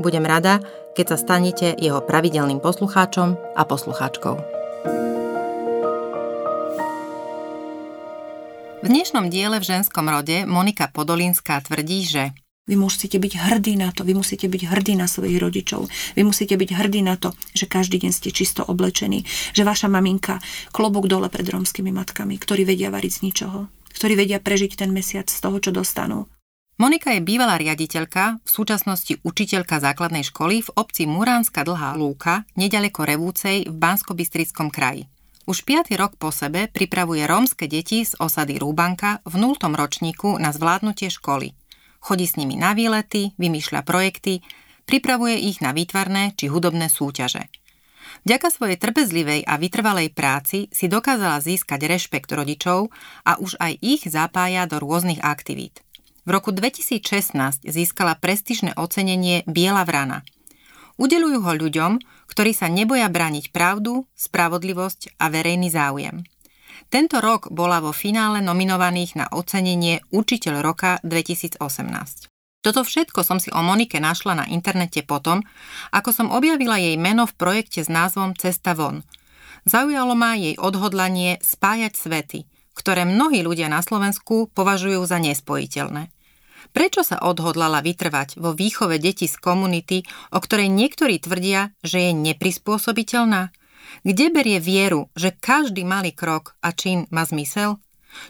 [0.00, 0.64] Budem rada,
[0.96, 4.34] keď sa stanete jeho pravidelným poslucháčom a poslucháčkou.
[8.80, 12.32] V dnešnom diele v ženskom rode Monika Podolinská tvrdí, že
[12.64, 16.56] vy musíte byť hrdí na to, vy musíte byť hrdí na svojich rodičov, vy musíte
[16.56, 20.40] byť hrdí na to, že každý deň ste čisto oblečení, že vaša maminka
[20.72, 25.28] klobúk dole pred rómskymi matkami, ktorí vedia variť z ničoho, ktorí vedia prežiť ten mesiac
[25.28, 26.24] z toho, čo dostanú.
[26.80, 33.04] Monika je bývalá riaditeľka, v súčasnosti učiteľka základnej školy v obci Muránska Dlhá Lúka, nedaleko
[33.04, 34.16] Revúcej v bansko
[34.72, 35.04] kraji.
[35.44, 40.56] Už piatý rok po sebe pripravuje rómske deti z osady Rúbanka v nultom ročníku na
[40.56, 41.52] zvládnutie školy.
[42.00, 44.40] Chodí s nimi na výlety, vymýšľa projekty,
[44.88, 47.52] pripravuje ich na výtvarné či hudobné súťaže.
[48.24, 52.88] Vďaka svojej trpezlivej a vytrvalej práci si dokázala získať rešpekt rodičov
[53.28, 55.84] a už aj ich zapája do rôznych aktivít.
[56.30, 60.22] V roku 2016 získala prestížne ocenenie Biela vrana.
[60.94, 61.98] Udelujú ho ľuďom,
[62.30, 66.22] ktorí sa neboja brániť pravdu, spravodlivosť a verejný záujem.
[66.86, 71.58] Tento rok bola vo finále nominovaných na ocenenie Učiteľ roka 2018.
[72.62, 75.42] Toto všetko som si o Monike našla na internete potom,
[75.90, 79.02] ako som objavila jej meno v projekte s názvom Cesta von.
[79.66, 82.40] Zaujalo ma jej odhodlanie spájať svety–
[82.80, 86.08] ktoré mnohí ľudia na Slovensku považujú za nespojiteľné.
[86.70, 92.12] Prečo sa odhodlala vytrvať vo výchove detí z komunity, o ktorej niektorí tvrdia, že je
[92.14, 93.50] neprispôsobiteľná?
[94.06, 97.82] Kde berie vieru, že každý malý krok a čin má zmysel?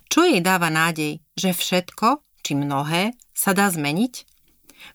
[0.09, 4.15] Čo jej dáva nádej, že všetko, či mnohé, sa dá zmeniť?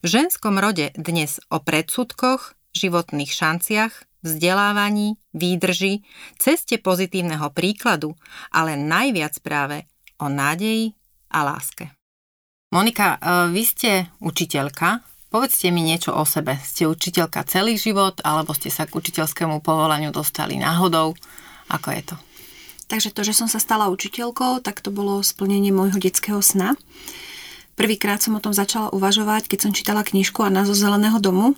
[0.01, 3.93] V ženskom rode dnes o predsudkoch, životných šanciach,
[4.25, 6.01] vzdelávaní, výdrži,
[6.41, 8.17] ceste pozitívneho príkladu,
[8.49, 9.85] ale najviac práve
[10.17, 10.97] o nádeji
[11.29, 11.93] a láske.
[12.75, 13.17] Monika, e,
[13.55, 14.99] vy ste učiteľka.
[15.31, 16.59] Povedzte mi niečo o sebe.
[16.59, 21.15] Ste učiteľka celý život, alebo ste sa k učiteľskému povolaniu dostali náhodou?
[21.71, 22.15] Ako je to?
[22.91, 26.75] Takže to, že som sa stala učiteľkou, tak to bolo splnenie môjho detského sna.
[27.79, 31.55] Prvýkrát som o tom začala uvažovať, keď som čítala knižku a zo zeleného domu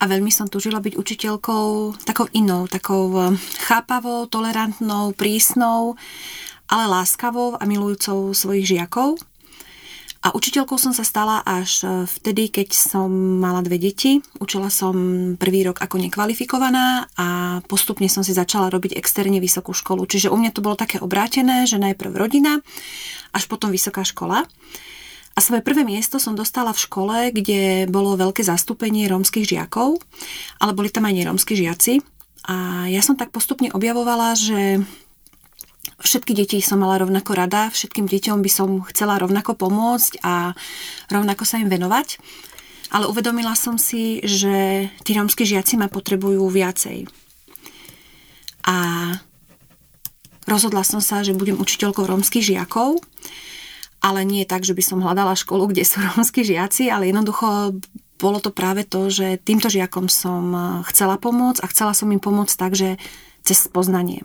[0.00, 5.96] a veľmi som tužila byť učiteľkou takou inou, takou eh, chápavou, tolerantnou, prísnou,
[6.68, 9.31] ale láskavou a milujúcou svojich žiakov.
[10.22, 13.10] A učiteľkou som sa stala až eh, vtedy, keď som
[13.42, 14.22] mala dve deti.
[14.38, 14.94] Učila som
[15.34, 20.06] prvý rok ako nekvalifikovaná a postupne som si začala robiť externe vysokú školu.
[20.06, 22.62] Čiže u mňa to bolo také obrátené, že najprv rodina,
[23.34, 24.46] až potom vysoká škola.
[25.32, 29.96] A svoje prvé miesto som dostala v škole, kde bolo veľké zastúpenie rómskych žiakov,
[30.60, 32.04] ale boli tam aj nerómsky žiaci.
[32.46, 34.84] A ja som tak postupne objavovala, že
[36.02, 40.52] všetky deti som mala rovnako rada, všetkým deťom by som chcela rovnako pomôcť a
[41.08, 42.18] rovnako sa im venovať.
[42.92, 47.08] Ale uvedomila som si, že tí rómsky žiaci ma potrebujú viacej.
[48.68, 48.76] A
[50.44, 53.00] rozhodla som sa, že budem učiteľkou rómskych žiakov
[54.02, 57.78] ale nie tak, že by som hľadala školu, kde sú rómsky žiaci, ale jednoducho
[58.18, 60.54] bolo to práve to, že týmto žiakom som
[60.90, 62.98] chcela pomôcť a chcela som im pomôcť tak, že
[63.42, 64.22] cez poznanie.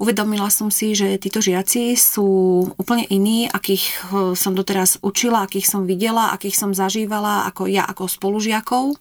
[0.00, 2.26] Uvedomila som si, že títo žiaci sú
[2.74, 3.96] úplne iní, akých eh,
[4.34, 8.98] som doteraz učila, akých som videla, akých som zažívala ako ja ako spolužiakov,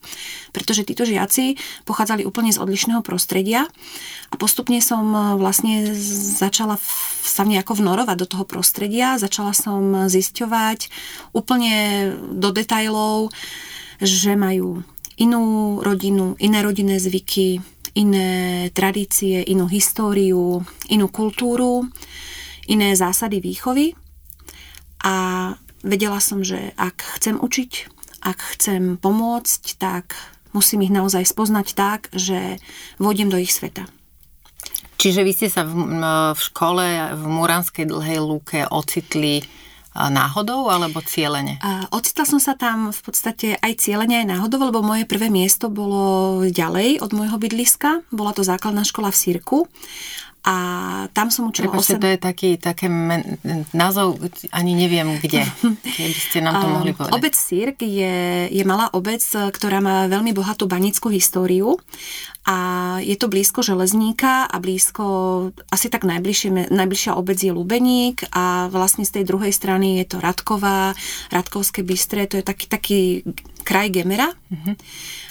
[0.54, 3.66] pretože títo žiaci pochádzali úplne z odlišného prostredia
[4.30, 5.90] a postupne som eh, vlastne
[6.38, 6.78] začala
[7.22, 10.90] sa nejako vnorovať do toho prostredia, začala som zisťovať
[11.38, 11.74] úplne
[12.34, 13.30] do detajlov,
[14.02, 14.81] že majú
[15.22, 17.62] inú rodinu, iné rodinné zvyky,
[17.96, 21.88] iné tradície, inú históriu, inú kultúru,
[22.68, 23.94] iné zásady výchovy.
[25.02, 25.16] A
[25.82, 27.72] vedela som, že ak chcem učiť,
[28.22, 30.14] ak chcem pomôcť, tak
[30.54, 32.62] musím ich naozaj spoznať tak, že
[33.02, 33.90] vodím do ich sveta.
[35.02, 35.74] Čiže vy ste sa v,
[36.38, 36.86] v škole
[37.18, 39.42] v Muranskej dlhej lúke ocitli
[39.96, 41.60] náhodou alebo cieľene?
[41.60, 45.68] A ocitla som sa tam v podstate aj cieľene, aj náhodou, lebo moje prvé miesto
[45.68, 48.08] bolo ďalej od môjho bydliska.
[48.12, 49.60] Bola to základná škola v Sirku
[50.42, 50.56] a
[51.14, 52.02] tam som učila Prepačte, 8...
[52.02, 53.38] to je taký, také men,
[53.78, 54.18] názov,
[54.50, 55.46] ani neviem kde,
[55.98, 57.14] keby ste nám to mohli povedať.
[57.14, 61.78] Obec Sirk je, je malá obec, ktorá má veľmi bohatú banickú históriu
[62.50, 62.58] a
[63.06, 65.06] je to blízko Železníka a blízko,
[65.70, 70.18] asi tak najbližšie, najbližšia obec je Lubeník a vlastne z tej druhej strany je to
[70.18, 70.98] Radková,
[71.30, 73.00] Radkovské Bystre, to je taký, taký
[73.62, 74.74] kraj Gemera uh-huh.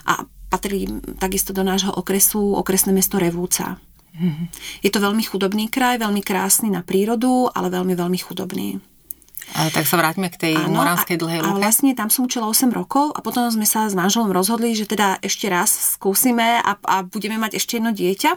[0.07, 0.87] a patrí
[1.19, 3.79] takisto do nášho okresu okresné mesto Revúca.
[4.15, 4.47] Mm-hmm.
[4.83, 8.81] Je to veľmi chudobný kraj, veľmi krásny na prírodu, ale veľmi, veľmi chudobný.
[9.51, 11.51] Ale tak sa vráťme k tej ano, moránskej dlhej lúke.
[11.51, 14.87] A vlastne tam som učila 8 rokov a potom sme sa s manželom rozhodli, že
[14.87, 18.31] teda ešte raz skúsime a, a budeme mať ešte jedno dieťa.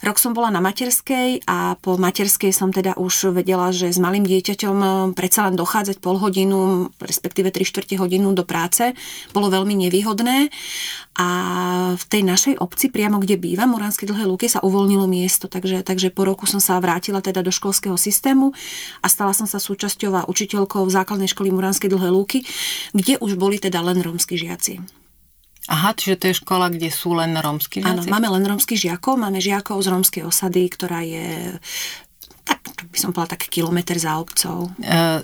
[0.00, 4.24] Rok som bola na materskej a po materskej som teda už vedela, že s malým
[4.24, 8.96] dieťaťom eh, predsa len dochádzať pol hodinu, respektíve 3 čtvrte hodinu do práce
[9.36, 10.48] bolo veľmi nevýhodné
[11.20, 11.28] a
[12.00, 16.08] v tej našej obci, priamo kde bývam, Moránskej dlhé lúke, sa uvoľnilo miesto, takže, takže
[16.08, 18.56] po roku som sa vrátila teda do školského systému
[19.04, 22.48] a stala som sa súčasťou a učiteľkou základnej školy Muránskej dlhé lúky,
[22.96, 24.99] kde už boli teda len rómsky žiaci.
[25.70, 28.02] Aha, čiže to je škola, kde sú len rómsky žiaci?
[28.02, 31.54] Áno, máme len rómskych žiakov, máme žiakov z rómskej osady, ktorá je,
[32.42, 34.74] tak by som povedala, tak kilometr za obcov.
[34.82, 35.22] E,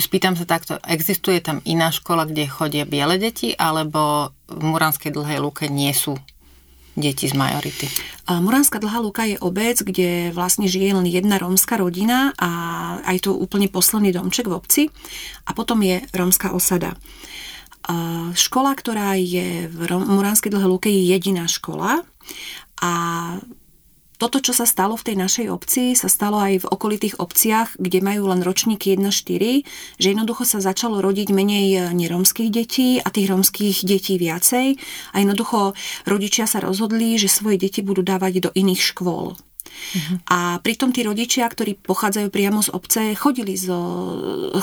[0.00, 5.38] spýtam sa takto, existuje tam iná škola, kde chodia biele deti, alebo v Muránskej dlhej
[5.44, 6.16] lúke nie sú
[6.96, 7.90] deti z majority?
[8.30, 12.50] Muránska dlhá lúka je obec, kde vlastne žije len jedna rómska rodina a
[13.04, 14.82] aj to úplne posledný domček v obci
[15.44, 16.94] a potom je rómska osada.
[18.34, 22.00] Škola, ktorá je v Muránskej dlhé lúke, je jediná škola
[22.80, 22.92] a
[24.14, 27.98] toto, čo sa stalo v tej našej obci, sa stalo aj v okolitých obciach, kde
[27.98, 29.66] majú len ročníky 1-4,
[30.00, 34.78] že jednoducho sa začalo rodiť menej neromských detí a tých romských detí viacej
[35.12, 35.74] a jednoducho
[36.06, 39.34] rodičia sa rozhodli, že svoje deti budú dávať do iných škôl.
[39.94, 40.16] Uh-huh.
[40.32, 43.78] A pritom tí rodičia, ktorí pochádzajú priamo z obce, chodili, zo,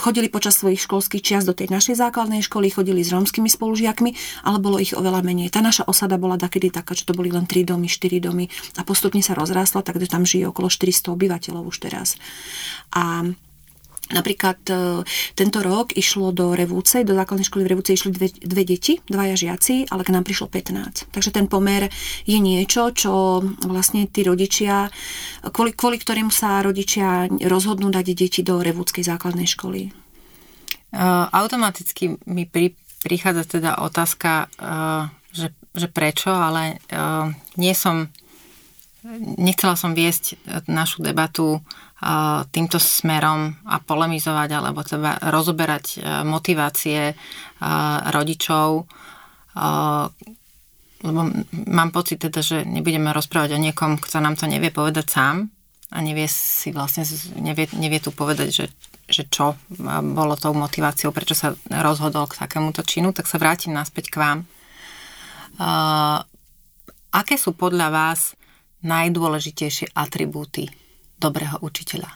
[0.01, 4.11] chodili počas svojich školských čias do tej našej základnej školy, chodili s rómskymi spolužiakmi,
[4.47, 5.53] ale bolo ich oveľa menej.
[5.53, 8.45] Tá naša osada bola takedy taká, že to boli len 3 domy, 4 domy
[8.77, 12.17] a postupne sa rozrástla, takže tam žije okolo 400 obyvateľov už teraz.
[12.91, 13.29] A
[14.11, 14.73] Napríklad e,
[15.33, 19.35] tento rok išlo do Revúcej, do základnej školy v Revúcej išli dve, dve deti, dvaja
[19.39, 21.11] žiaci, ale k nám prišlo 15.
[21.11, 21.87] Takže ten pomer
[22.27, 24.91] je niečo, čo vlastne tí rodičia,
[25.55, 29.91] kvôli, kvôli ktorým sa rodičia rozhodnú dať deti do Revúckej základnej školy.
[30.91, 38.11] Uh, automaticky mi pri, prichádza teda otázka, uh, že, že prečo, ale uh, nie som,
[39.39, 40.35] nechcela som viesť
[40.67, 41.63] našu debatu
[42.49, 47.15] týmto smerom a polemizovať alebo teda rozoberať e, motivácie e,
[48.09, 48.83] rodičov, e,
[51.01, 51.19] lebo
[51.69, 55.45] mám pocit teda, že nebudeme rozprávať o niekom, kto nám to nevie povedať sám
[55.93, 57.05] a nevie si vlastne,
[57.37, 58.65] nevie, nevie tu povedať, že,
[59.05, 59.57] že čo
[60.01, 64.39] bolo tou motiváciou, prečo sa rozhodol k takémuto činu, tak sa vrátim naspäť k vám.
[67.11, 68.37] Aké sú podľa vás
[68.85, 70.69] najdôležitejšie atribúty
[71.21, 72.09] dobrého učiteľa?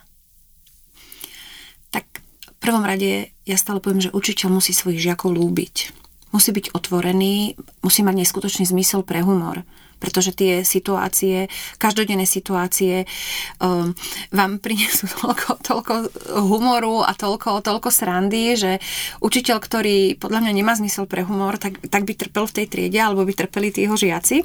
[1.93, 2.05] Tak
[2.49, 5.93] v prvom rade ja stále poviem, že učiteľ musí svojich žiakov lúbiť.
[6.33, 9.63] Musí byť otvorený, musí mať neskutočný zmysel pre humor
[9.99, 11.47] pretože tie situácie,
[11.79, 13.07] každodenné situácie
[13.57, 13.95] um,
[14.29, 15.93] vám prinesú toľko, toľko
[16.45, 18.71] humoru a toľko, toľko srandy, že
[19.23, 22.99] učiteľ, ktorý podľa mňa nemá zmysel pre humor, tak, tak by trpel v tej triede
[22.99, 24.43] alebo by trpeli tí jeho žiaci.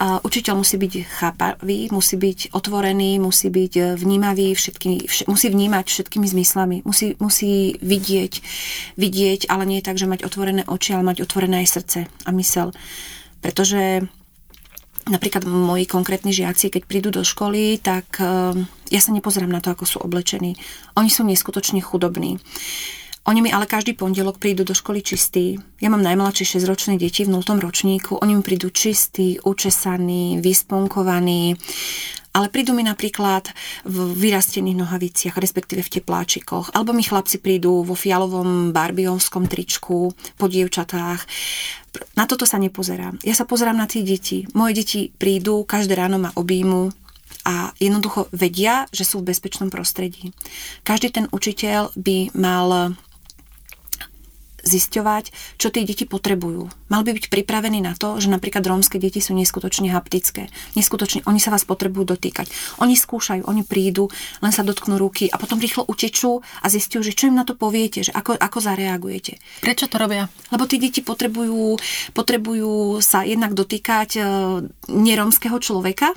[0.00, 5.84] Učiteľ musí byť chápavý, musí byť otvorený, musí byť e, vnímavý, všetky, vš- musí vnímať
[5.92, 8.32] všetkými zmyslami, musí, musí vidieť,
[8.96, 12.72] vidieť, ale nie tak, že mať otvorené oči, ale mať otvorené aj srdce a mysel.
[13.44, 14.08] Pretože
[15.04, 18.56] napríklad moji konkrétni žiaci, keď prídu do školy, tak e,
[18.88, 20.56] ja sa nepozerám na to, ako sú oblečení.
[20.96, 22.40] Oni sú neskutočne chudobní.
[23.28, 25.60] Oni mi ale každý pondelok prídu do školy čistí.
[25.76, 27.44] Ja mám najmladšie 6-ročné deti v 0.
[27.60, 28.16] ročníku.
[28.16, 31.52] Oni mi prídu čistí, učesaní, vysponkovaní.
[32.30, 33.50] Ale prídu mi napríklad
[33.84, 36.72] v vyrastených nohaviciach, respektíve v tepláčikoch.
[36.72, 41.20] Alebo mi chlapci prídu vo fialovom barbiovskom tričku, po dievčatách.
[42.16, 43.18] Na toto sa nepozerám.
[43.26, 44.46] Ja sa pozerám na tie deti.
[44.56, 46.94] Moje deti prídu, každé ráno ma objímu,
[47.46, 50.34] a jednoducho vedia, že sú v bezpečnom prostredí.
[50.84, 52.92] Každý ten učiteľ by mal
[54.62, 56.68] zisťovať, čo tie deti potrebujú.
[56.90, 60.50] Mal by byť pripravený na to, že napríklad rómske deti sú neskutočne haptické.
[60.74, 62.50] Neskutočne, oni sa vás potrebujú dotýkať.
[62.82, 64.10] Oni skúšajú, oni prídu,
[64.44, 67.56] len sa dotknú ruky a potom rýchlo utečú a zistiu, že čo im na to
[67.56, 69.40] poviete, že ako, ako zareagujete.
[69.62, 70.26] Prečo to robia?
[70.50, 71.78] Lebo tí deti potrebujú,
[72.12, 74.22] potrebujú sa jednak dotýkať e,
[74.88, 76.12] nerómskeho človeka,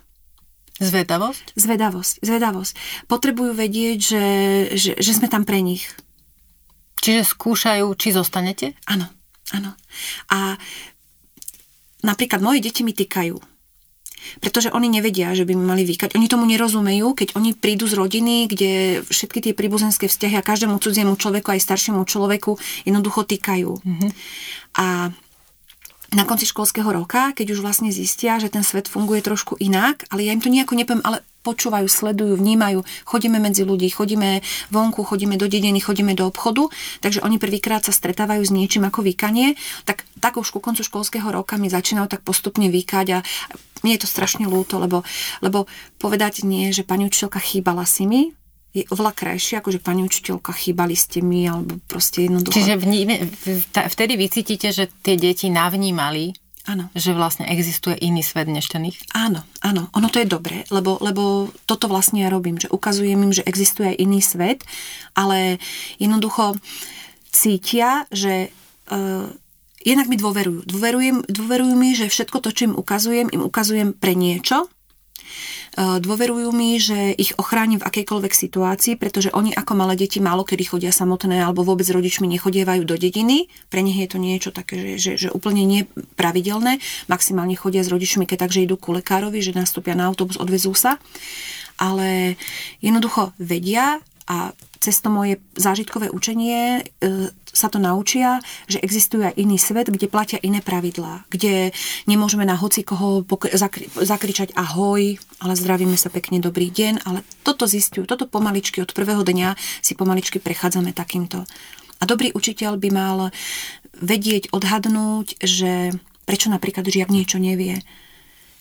[0.82, 1.54] Zvedavosť?
[1.54, 2.74] Zvedavosť, zvedavosť.
[3.06, 4.26] Potrebujú vedieť, že,
[4.74, 5.86] že, že sme tam pre nich.
[7.04, 8.80] Čiže skúšajú, či zostanete?
[8.88, 9.12] Áno,
[9.52, 9.76] áno.
[10.32, 10.56] A
[12.00, 13.36] napríklad moje deti mi týkajú.
[14.40, 16.16] Pretože oni nevedia, že by mi mali vykať.
[16.16, 20.80] Oni tomu nerozumejú, keď oni prídu z rodiny, kde všetky tie príbuzenské vzťahy a každému
[20.80, 22.56] cudziemu človeku, aj staršiemu človeku
[22.88, 23.84] jednoducho týkajú.
[23.84, 24.10] Mm-hmm.
[24.80, 25.12] A
[26.14, 30.24] na konci školského roka, keď už vlastne zistia, že ten svet funguje trošku inak, ale
[30.24, 34.40] ja im to nejako nepoviem, ale počúvajú, sledujú, vnímajú, chodíme medzi ľudí, chodíme
[34.72, 36.72] vonku, chodíme do dediny, chodíme do obchodu,
[37.04, 41.28] takže oni prvýkrát sa stretávajú s niečím ako vykanie, tak, tak už ku koncu školského
[41.28, 43.20] roka mi začínajú tak postupne vykať a
[43.84, 45.04] mne je to strašne ľúto, lebo,
[45.44, 45.68] lebo
[46.00, 48.32] povedať nie, že pani učiteľka chýbala si mi,
[48.74, 52.58] je oveľa krajšie, ako že pani učiteľka, chýbali ste mi, alebo proste jednoducho.
[52.58, 53.06] Čiže vní,
[53.70, 56.34] vtedy vycítite, že tie deti navnímali,
[56.64, 56.88] Áno.
[56.96, 59.04] Že vlastne existuje iný svet než ten ich?
[59.12, 59.92] Áno, áno.
[59.92, 63.92] Ono to je dobré, lebo, lebo toto vlastne ja robím, že ukazujem im, že existuje
[63.92, 64.64] aj iný svet,
[65.12, 65.60] ale
[66.00, 66.56] jednoducho
[67.36, 68.48] cítia, že
[68.88, 69.28] uh,
[69.84, 70.64] jednak mi dôverujú.
[70.64, 74.72] Dôverujem, dôverujú mi, že všetko to, čo im ukazujem, im ukazujem pre niečo,
[75.78, 80.64] dôverujú mi, že ich ochránim v akejkoľvek situácii, pretože oni ako malé deti málo kedy
[80.70, 83.50] chodia samotné alebo vôbec rodičmi nechodievajú do dediny.
[83.74, 86.78] Pre nich je to niečo také, že, že, že úplne nepravidelné.
[87.10, 91.02] Maximálne chodia s rodičmi, keď takže idú ku lekárovi, že nastúpia na autobus, odvezú sa.
[91.82, 92.38] Ale
[92.86, 93.98] jednoducho vedia
[94.30, 96.82] a cez to moje zážitkové učenie e,
[97.54, 101.70] sa to naučia, že existuje aj iný svet, kde platia iné pravidlá, kde
[102.10, 103.22] nemôžeme na hoci koho
[103.54, 108.92] zakri- zakričať ahoj, ale zdravíme sa pekne, dobrý deň, ale toto zistujú, toto pomaličky od
[108.92, 109.54] prvého dňa
[109.86, 111.46] si pomaličky prechádzame takýmto.
[112.02, 113.18] A dobrý učiteľ by mal
[114.02, 115.96] vedieť, odhadnúť, že
[116.26, 117.80] prečo napríklad žiak niečo nevie.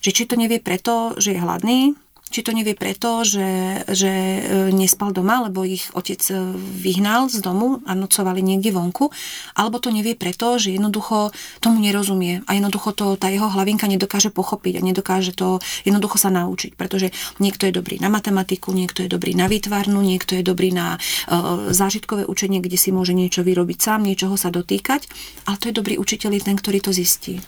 [0.05, 1.97] Že či to nevie preto, že je hladný,
[2.33, 4.41] či to nevie preto, že, že e,
[4.73, 9.13] nespal doma, lebo ich otec e, vyhnal z domu a nocovali niekde vonku,
[9.53, 11.29] alebo to nevie preto, že jednoducho
[11.61, 16.33] tomu nerozumie a jednoducho to tá jeho hlavinka nedokáže pochopiť a nedokáže to jednoducho sa
[16.33, 20.73] naučiť, pretože niekto je dobrý na matematiku, niekto je dobrý na výtvarnu, niekto je dobrý
[20.73, 25.05] na uh, zážitkové učenie, kde si môže niečo vyrobiť sám, niečoho sa dotýkať,
[25.45, 27.45] ale to je dobrý učiteľ je ten, ktorý to zistí.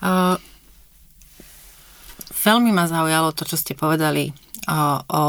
[0.00, 0.40] Uh
[2.38, 4.30] Veľmi ma zaujalo to, čo ste povedali
[4.70, 5.24] o, o,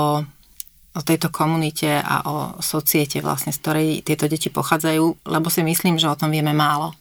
[0.93, 5.97] o tejto komunite a o societe vlastne, z ktorej tieto deti pochádzajú, lebo si myslím,
[5.97, 6.93] že o tom vieme málo,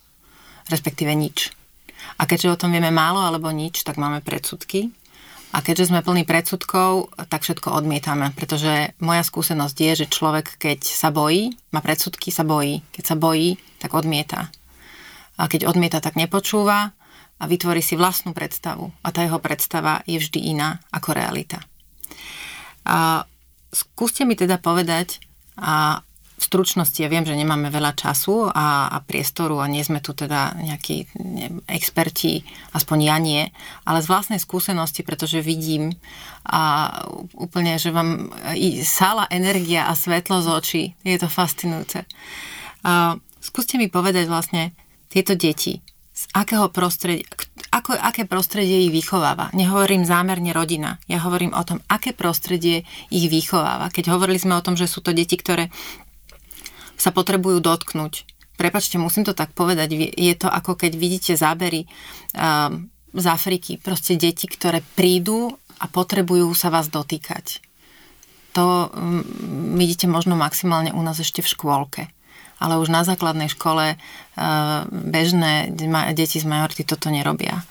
[0.73, 1.53] respektíve nič.
[2.19, 4.91] A keďže o tom vieme málo alebo nič, tak máme predsudky.
[5.49, 10.85] A keďže sme plní predsudkov, tak všetko odmietame, pretože moja skúsenosť je, že človek, keď
[10.85, 12.85] sa bojí, má predsudky, sa bojí.
[12.93, 14.53] Keď sa bojí, tak odmieta.
[15.41, 16.93] A keď odmieta, tak nepočúva
[17.39, 18.91] a vytvorí si vlastnú predstavu.
[19.03, 21.63] A tá jeho predstava je vždy iná ako realita.
[22.83, 23.23] A
[23.71, 25.23] skúste mi teda povedať,
[25.59, 26.03] a
[26.39, 30.15] v stručnosti ja viem, že nemáme veľa času a, a priestoru a nie sme tu
[30.15, 33.43] teda nejakí neviem, experti, aspoň ja nie,
[33.83, 35.99] ale z vlastnej skúsenosti, pretože vidím
[36.47, 36.95] a
[37.35, 42.07] úplne, že vám i sála energia a svetlo z očí, je to fascinujúce.
[42.87, 44.71] A skúste mi povedať vlastne
[45.11, 45.83] tieto deti,
[46.33, 47.25] akého prostredia,
[47.73, 49.53] ako, aké prostredie ich vychováva.
[49.57, 53.89] Nehovorím zámerne rodina, ja hovorím o tom, aké prostredie ich vychováva.
[53.93, 55.73] Keď hovorili sme o tom, že sú to deti, ktoré
[56.99, 58.27] sa potrebujú dotknúť.
[58.59, 61.87] Prepačte, musím to tak povedať, je to ako keď vidíte zábery
[62.35, 67.63] um, z Afriky, proste deti, ktoré prídu a potrebujú sa vás dotýkať.
[68.59, 69.23] To um,
[69.79, 72.03] vidíte možno maximálne u nás ešte v škôlke
[72.59, 73.99] ale už na základnej škole eh,
[74.91, 75.71] bežné
[76.15, 77.63] deti z majority toto nerobia.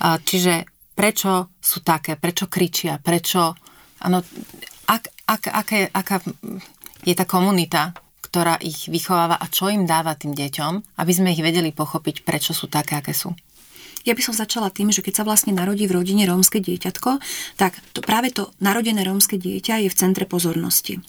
[0.00, 0.64] Čiže
[0.96, 3.52] prečo sú také, prečo kričia, prečo...
[4.00, 4.24] Ano,
[4.88, 6.24] ak, ak, aké, aká
[7.04, 7.92] je tá komunita,
[8.24, 12.56] ktorá ich vychováva a čo im dáva tým deťom, aby sme ich vedeli pochopiť, prečo
[12.56, 13.32] sú také, aké sú.
[14.08, 17.20] Ja by som začala tým, že keď sa vlastne narodí v rodine rómske dieťatko,
[17.60, 21.04] tak to, práve to narodené rómske dieťa je v centre pozornosti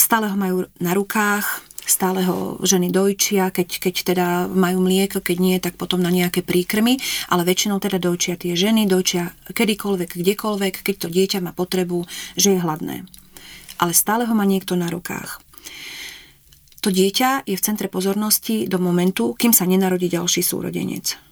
[0.00, 1.44] stále ho majú na rukách,
[1.84, 6.40] stále ho ženy dojčia, keď, keď teda majú mlieko, keď nie, tak potom na nejaké
[6.40, 6.96] príkrmy,
[7.28, 12.06] ale väčšinou teda dojčia tie ženy, dojčia kedykoľvek, kdekoľvek, keď to dieťa má potrebu,
[12.38, 13.04] že je hladné.
[13.76, 15.42] Ale stále ho má niekto na rukách.
[16.80, 21.29] to dieťa je v centre pozornosti do momentu, kým sa nenarodí ďalší súrodenec.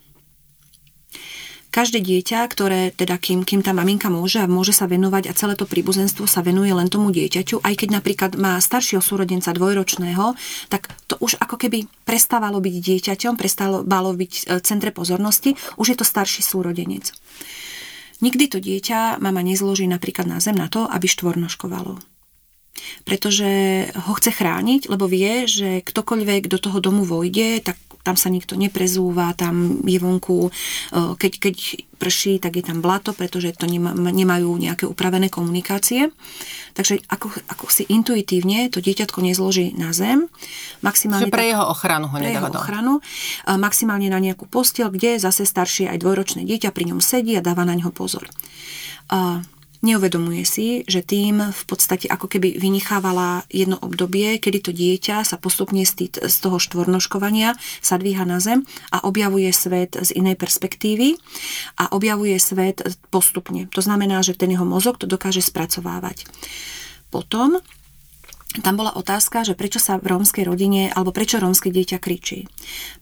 [1.68, 5.52] Každé dieťa, ktoré teda kým, kým tá maminka môže a môže sa venovať a celé
[5.52, 10.32] to príbuzenstvo sa venuje len tomu dieťaťu, aj keď napríklad má staršieho súrodenca dvojročného,
[10.72, 15.92] tak to už ako keby prestávalo byť dieťaťom, prestávalo byť v e, centre pozornosti, už
[15.92, 17.12] je to starší súrodenec.
[18.24, 22.18] Nikdy to dieťa mama nezloží napríklad na zem na to, aby štvornoškovalo
[23.02, 23.50] pretože
[23.90, 28.54] ho chce chrániť, lebo vie, že ktokoľvek do toho domu vojde, tak tam sa nikto
[28.54, 30.50] neprezúva, tam je vonku, e,
[31.18, 31.56] keď, keď
[31.98, 36.14] prší, tak je tam blato, pretože to nemá, nemajú nejaké upravené komunikácie.
[36.78, 40.30] Takže ako, ako si intuitívne to dieťatko nezloží na zem,
[40.80, 41.26] maximálne...
[41.26, 43.02] Čiže pre jeho ochranu ho pre jeho ochranu,
[43.58, 47.66] maximálne na nejakú postiel, kde zase staršie aj dvojročné dieťa pri ňom sedí a dáva
[47.66, 48.30] na ňo pozor.
[49.78, 55.38] Neuvedomuje si, že tým v podstate ako keby vynichávala jedno obdobie, kedy to dieťa sa
[55.38, 56.10] postupne z,
[56.42, 61.14] toho štvornoškovania sa dvíha na zem a objavuje svet z inej perspektívy
[61.78, 62.82] a objavuje svet
[63.14, 63.70] postupne.
[63.70, 66.26] To znamená, že ten jeho mozog to dokáže spracovávať.
[67.14, 67.62] Potom
[68.48, 72.48] tam bola otázka, že prečo sa v rómskej rodine, alebo prečo rómske dieťa kričí.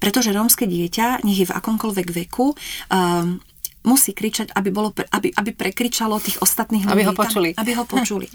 [0.02, 3.38] Pretože rómske dieťa, nech je v akomkoľvek veku, um,
[3.86, 6.92] musí kričať, aby, bolo, aby, aby prekričalo tých ostatných ľudí.
[6.92, 7.48] Aby ho počuli.
[7.54, 8.26] Tam, aby ho počuli.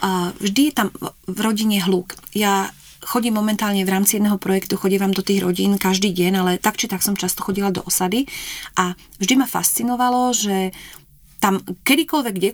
[0.00, 0.88] A vždy je tam
[1.26, 2.14] v rodine hluk.
[2.32, 2.70] Ja
[3.02, 6.86] chodím momentálne v rámci jedného projektu, chodím do tých rodín každý deň, ale tak či
[6.86, 8.30] tak som často chodila do osady
[8.78, 10.70] a vždy ma fascinovalo, že
[11.42, 12.48] tam kedykoľvek, kde,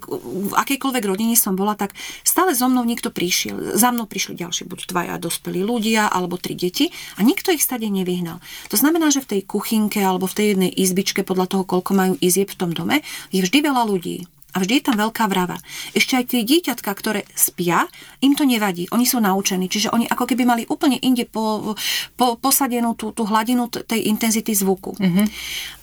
[0.48, 1.92] v akejkoľvek rodine som bola, tak
[2.24, 3.76] stále so mnou niekto prišiel.
[3.76, 6.88] Za mnou prišli ďalší, buď dvaja dospelí ľudia, alebo tri deti
[7.20, 8.40] a nikto ich stade nevyhnal.
[8.72, 12.14] To znamená, že v tej kuchynke alebo v tej jednej izbičke, podľa toho, koľko majú
[12.24, 14.24] izieb v tom dome, je vždy veľa ľudí.
[14.56, 15.60] A vždy je tam veľká vrava.
[15.92, 17.84] Ešte aj tie dieťatka, ktoré spia,
[18.24, 18.88] im to nevadí.
[18.96, 19.68] Oni sú naučení.
[19.68, 21.76] Čiže oni ako keby mali úplne inde po,
[22.16, 24.96] po, posadenú tú, tú hladinu tej intenzity zvuku.
[24.96, 25.26] Mm-hmm.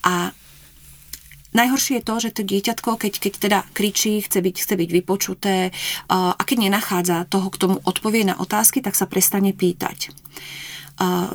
[0.09, 0.33] A
[1.55, 5.71] Najhoršie je to, že to dieťatko, keď, keď teda kričí, chce byť, chce byť vypočuté
[6.11, 10.11] a keď nenachádza toho, k tomu odpovie na otázky, tak sa prestane pýtať.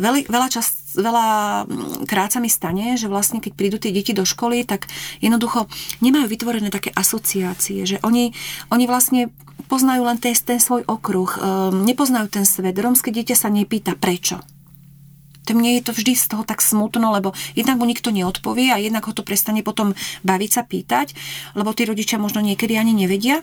[0.00, 1.26] Veľa, veľa, čas, veľa
[1.68, 4.88] mm, krát sa mi stane, že vlastne keď prídu tie deti do školy, tak
[5.20, 5.68] jednoducho
[6.00, 8.32] nemajú vytvorené také asociácie, že oni,
[8.72, 9.28] oni vlastne
[9.68, 12.72] poznajú len ten, ten svoj okruh, ehm, nepoznajú ten svet.
[12.72, 14.40] Rómske dieťa sa nepýta prečo
[15.52, 19.06] mne je to vždy z toho tak smutno, lebo jednak mu nikto neodpovie a jednak
[19.06, 19.92] ho to prestane potom
[20.24, 21.14] baviť sa pýtať,
[21.54, 23.42] lebo tí rodičia možno niekedy ani nevedia,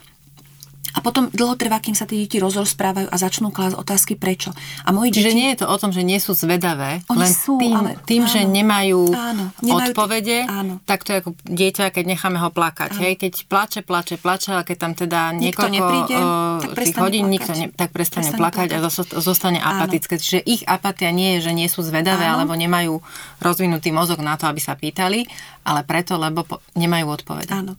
[0.96, 4.56] a potom dlho trvá, kým sa tie deti rozprávajú a začnú klásť otázky prečo.
[4.88, 5.40] A moji Čiže deti...
[5.40, 8.24] nie je to o tom, že nie sú zvedavé, Oni len sú, tým, ale, tým
[8.24, 10.74] áno, že nemajú, áno, nemajú odpovede, áno.
[10.88, 12.92] tak to je ako dieťa, keď necháme ho plakať.
[13.04, 13.14] Hej?
[13.20, 17.68] Keď plače, plače, plače, a keď tam teda niekoľko nepríde, uh, tých hodín nikto ne,
[17.74, 19.84] tak prestane, prestane plakať, plakať a zostane áno.
[19.84, 20.18] apatické.
[20.18, 22.44] Čiže ich apatia nie je, že nie sú zvedavé, áno.
[22.44, 23.00] alebo nemajú
[23.44, 25.28] rozvinutý mozog na to, aby sa pýtali,
[25.68, 27.52] ale preto, lebo po, nemajú odpovede.
[27.52, 27.76] Áno.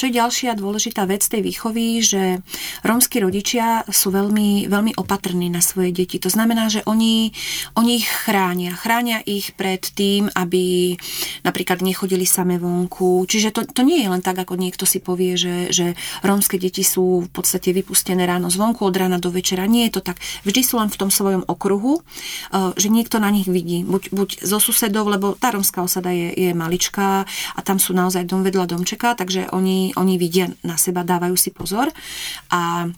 [0.00, 2.40] Čo je ďalšia dôležitá vec tej výchovy, že
[2.80, 6.16] rómsky rodičia sú veľmi, veľmi opatrní na svoje deti.
[6.24, 7.36] To znamená, že oni,
[7.76, 8.72] oni ich chránia.
[8.72, 10.96] Chránia ich pred tým, aby
[11.44, 13.28] napríklad nechodili same vonku.
[13.28, 15.92] Čiže to, to nie je len tak, ako niekto si povie, že, že
[16.24, 19.68] rómske deti sú v podstate vypustené ráno zvonku od rána do večera.
[19.68, 20.16] Nie je to tak.
[20.48, 23.84] Vždy sú len v tom svojom okruhu, eh, že niekto na nich vidí.
[23.84, 28.24] Buď, buď zo susedov, lebo tá rómska osada je, je maličká a tam sú naozaj
[28.24, 31.88] dom vedľa domčeka, takže oni oni, vidia na seba, dávajú si pozor
[32.52, 32.90] a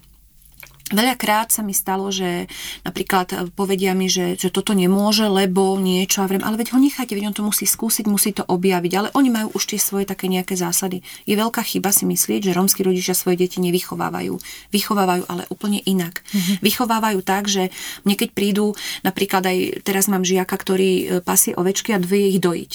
[0.93, 2.45] Veľakrát sa mi stalo, že
[2.85, 7.15] napríklad povedia mi, že, že toto nemôže, lebo niečo, a vrem, ale veď ho nechajte,
[7.15, 10.29] veď on to musí skúsiť, musí to objaviť, ale oni majú už tie svoje také
[10.29, 11.01] nejaké zásady.
[11.25, 14.35] Je veľká chyba si myslieť, že rómsky rodičia svoje deti nevychovávajú.
[14.69, 16.19] Vychovávajú ale úplne inak.
[16.19, 16.55] Mm-hmm.
[16.61, 17.73] Vychovávajú tak, že
[18.05, 22.37] mne keď prídu, napríklad aj teraz mám žiaka, ktorý e, pasie ovečky a dve ich
[22.37, 22.73] dojiť.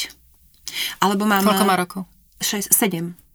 [1.04, 1.44] Alebo mám...
[1.44, 2.02] Koľko má rokov?
[2.40, 3.27] 6, 7.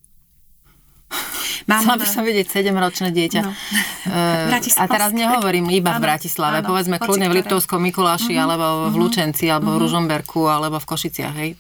[1.69, 3.41] Mám, Chcela by som vidieť 7-ročné dieťa.
[3.43, 3.53] No.
[4.03, 8.43] Uh, a teraz nehovorím iba áno, v Bratislave, áno, povedzme kľudne v Liptovskom Mikuláši, uh-huh,
[8.43, 8.99] alebo v mhm.
[8.99, 9.79] Lučenci, alebo uh-huh.
[9.79, 9.83] v mhm.
[9.87, 11.55] Ružomberku, alebo v Košiciach, hej?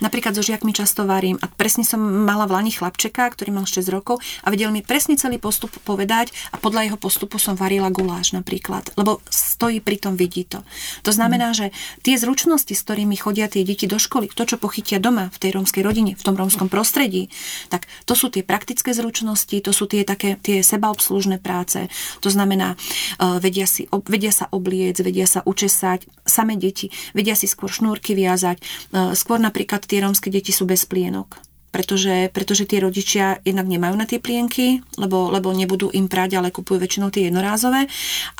[0.00, 3.88] Napríklad so žiakmi často varím a presne som mala v Lani chlapčeka, ktorý mal 6
[3.88, 8.36] rokov a vedel mi presne celý postup povedať a podľa jeho postupu som varila guláš
[8.36, 10.60] napríklad, lebo stojí pri tom, vidí to.
[11.04, 11.56] To znamená, mm.
[11.56, 11.66] že
[12.04, 15.50] tie zručnosti, s ktorými chodia tie deti do školy, to, čo pochytia doma, v tej
[15.56, 17.32] rómskej rodine, v tom rómskom prostredí,
[17.72, 21.88] tak to sú tie praktické zručnosti, to sú tie také tie sebaobslužné práce.
[22.20, 22.76] To znamená,
[23.18, 28.12] uh, vedia, si, vedia sa obliec, vedia sa učesať, same deti, vedia si skôr šnúrky
[28.12, 28.60] viazať,
[28.92, 31.42] uh, skôr napríklad tie rómske deti sú bez plienok.
[31.76, 36.48] pretože, pretože tí rodičia jednak nemajú na tie plienky, lebo, lebo nebudú im prať, ale
[36.48, 37.84] kupujú väčšinou tie jednorázové.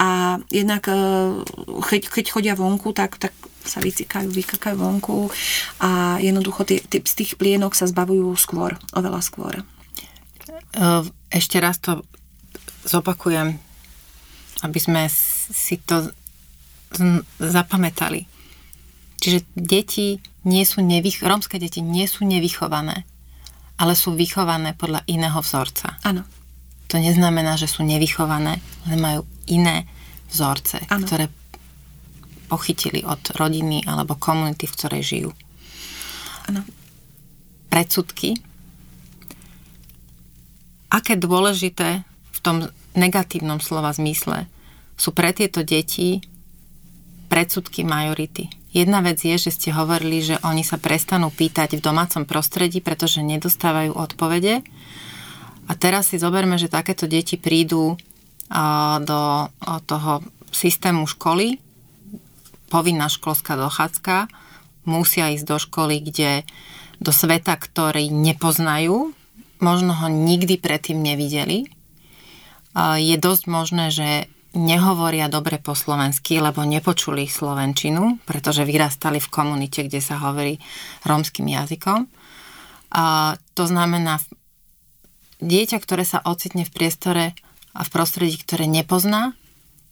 [0.00, 0.96] A jednak e,
[1.84, 5.28] keď, keď chodia vonku, tak, tak sa vycikajú, vykakajú vonku
[5.84, 9.60] a jednoducho tie, tie, z tých plienok sa zbavujú skôr, oveľa skôr.
[9.60, 9.62] E,
[11.28, 12.08] ešte raz to
[12.88, 13.52] zopakujem,
[14.64, 15.12] aby sme
[15.52, 16.08] si to
[17.36, 18.24] zapamätali.
[19.20, 23.04] Čiže deti nie sú nevych- rómske deti nie sú nevychované
[23.76, 26.00] ale sú vychované podľa iného vzorca.
[26.04, 26.24] Áno.
[26.88, 29.20] To neznamená, že sú nevychované, ale majú
[29.52, 29.84] iné
[30.32, 31.04] vzorce, ano.
[31.04, 31.26] ktoré
[32.46, 35.30] pochytili od rodiny alebo komunity, v ktorej žijú.
[36.48, 36.62] Áno.
[37.68, 38.38] Predsudky.
[40.88, 42.56] Aké dôležité v tom
[42.96, 44.48] negatívnom slova zmysle
[44.96, 46.22] sú pre tieto deti
[47.26, 52.28] predsudky majority Jedna vec je, že ste hovorili, že oni sa prestanú pýtať v domácom
[52.28, 54.60] prostredí, pretože nedostávajú odpovede.
[55.64, 57.96] A teraz si zoberme, že takéto deti prídu
[59.00, 59.20] do
[59.88, 60.20] toho
[60.52, 61.56] systému školy,
[62.68, 64.28] povinná školská dochádzka,
[64.84, 66.44] musia ísť do školy, kde
[67.00, 69.16] do sveta, ktorý nepoznajú,
[69.56, 71.72] možno ho nikdy predtým nevideli.
[72.76, 79.84] Je dosť možné, že nehovoria dobre po slovensky, lebo nepočuli slovenčinu, pretože vyrastali v komunite,
[79.84, 80.56] kde sa hovorí
[81.04, 82.08] rómskym jazykom.
[82.96, 84.24] A to znamená,
[85.44, 87.24] dieťa, ktoré sa ocitne v priestore
[87.76, 89.36] a v prostredí, ktoré nepozná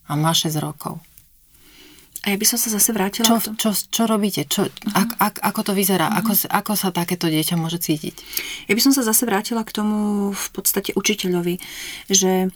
[0.08, 1.04] a má 6 rokov.
[2.24, 4.48] A ja by som sa zase vrátila čo, čo, čo robíte?
[4.48, 4.96] Čo, uh-huh.
[4.96, 6.08] ak, ak, ako to vyzerá?
[6.08, 6.24] Uh-huh.
[6.24, 8.16] Ako, ako sa takéto dieťa môže cítiť?
[8.64, 11.60] Ja by som sa zase vrátila k tomu v podstate učiteľovi,
[12.08, 12.48] že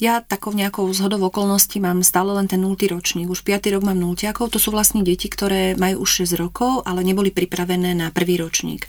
[0.00, 2.72] ja takou nejakou zhodou okolností mám stále len ten 0.
[2.88, 3.28] ročník.
[3.28, 3.68] Už 5.
[3.76, 4.48] rok mám nultiakov.
[4.48, 8.88] To sú vlastne deti, ktoré majú už 6 rokov, ale neboli pripravené na prvý ročník.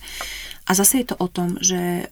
[0.65, 2.07] A zase je to o tom, že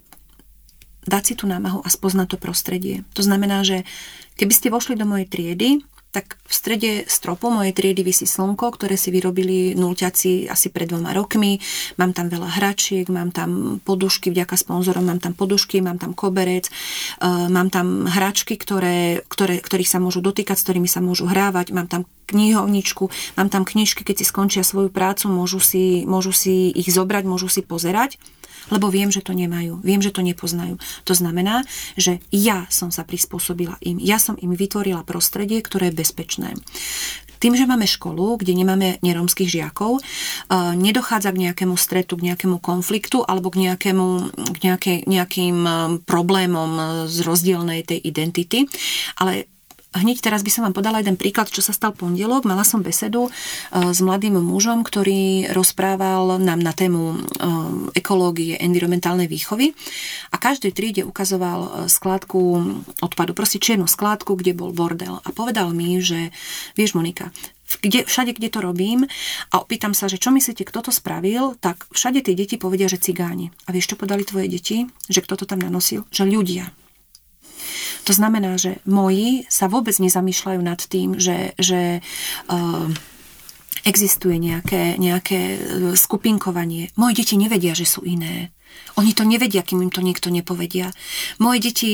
[1.08, 3.08] dať si tú námahu a spoznať to prostredie.
[3.16, 3.88] To znamená, že
[4.36, 8.98] keby ste vošli do mojej triedy, tak v strede stropu mojej triedy vysí slnko, ktoré
[8.98, 11.62] si vyrobili nulťaci asi pred dvoma rokmi.
[12.02, 16.66] Mám tam veľa hračiek, mám tam podušky, vďaka sponzorom mám tam podušky, mám tam koberec,
[16.66, 16.72] e,
[17.30, 21.86] mám tam hračky, ktoré, ktoré, ktorých sa môžu dotýkať, s ktorými sa môžu hrávať, mám
[21.86, 26.90] tam knihovničku, mám tam knižky, keď si skončia svoju prácu, môžu si, môžu si ich
[26.90, 28.18] zobrať, môžu si pozerať
[28.70, 30.80] lebo viem, že to nemajú, viem, že to nepoznajú.
[31.06, 31.66] To znamená,
[32.00, 36.50] že ja som sa prispôsobila im, ja som im vytvorila prostredie, ktoré je bezpečné.
[37.40, 40.02] Tým, že máme školu, kde nemáme neromských žiakov, e,
[40.76, 45.72] nedochádza k nejakému stretu, k nejakému konfliktu alebo k, nejakému, k nejaké, nejakým e,
[46.04, 48.68] problémom z rozdielnej tej identity,
[49.16, 49.48] ale
[49.90, 52.46] Hneď teraz by som vám podala jeden príklad, čo sa stal pondelok.
[52.46, 53.32] Mala som besedu e,
[53.90, 57.18] s mladým mužom, ktorý rozprával nám na tému e,
[57.98, 59.74] ekológie, environmentálnej výchovy
[60.30, 62.40] a každej tríde ukazoval e, skládku
[63.02, 65.26] odpadu, proste čiernu skládku, kde bol bordel.
[65.26, 66.30] A povedal mi, že
[66.78, 67.34] vieš Monika,
[67.82, 69.10] kde, všade, kde to robím
[69.50, 73.02] a opýtam sa, že čo myslíte, kto to spravil, tak všade tie deti povedia, že
[73.02, 73.50] cigáni.
[73.66, 74.86] A vieš, čo podali tvoje deti?
[75.10, 76.06] Že kto to tam nanosil?
[76.14, 76.70] Že ľudia.
[78.10, 82.02] To znamená, že moji sa vôbec nezamýšľajú nad tým, že, že
[82.50, 82.90] uh,
[83.86, 85.58] existuje nejaké, nejaké e,
[85.96, 86.92] skupinkovanie.
[87.00, 88.52] Moje deti nevedia, že sú iné.
[88.98, 90.92] Oni to nevedia, kým im to niekto nepovedia.
[91.40, 91.92] Moje deti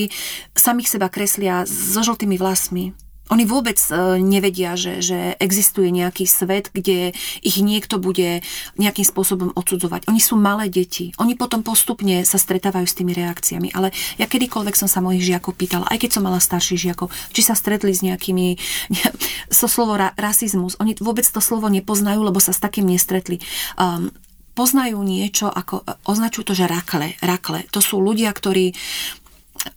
[0.55, 2.95] samých seba kreslia so žltými vlasmi.
[3.33, 8.45] Oni vôbec e, nevedia, že, že existuje nejaký svet, kde ich niekto bude
[8.77, 10.05] nejakým spôsobom odsudzovať.
[10.05, 11.09] Oni sú malé deti.
[11.17, 13.73] Oni potom postupne sa stretávajú s tými reakciami.
[13.73, 13.89] Ale
[14.21, 17.57] ja kedykoľvek som sa mojich žiakov pýtala, aj keď som mala starších žiakov, či sa
[17.57, 18.61] stretli s nejakými...
[19.65, 20.77] to slovo ra, rasizmus.
[20.77, 23.41] Oni vôbec to slovo nepoznajú, lebo sa s takým nestretli.
[23.81, 24.13] Um,
[24.55, 27.17] poznajú niečo, ako označujú to, že rakle.
[27.19, 27.67] Rakle.
[27.75, 28.71] To sú ľudia, ktorí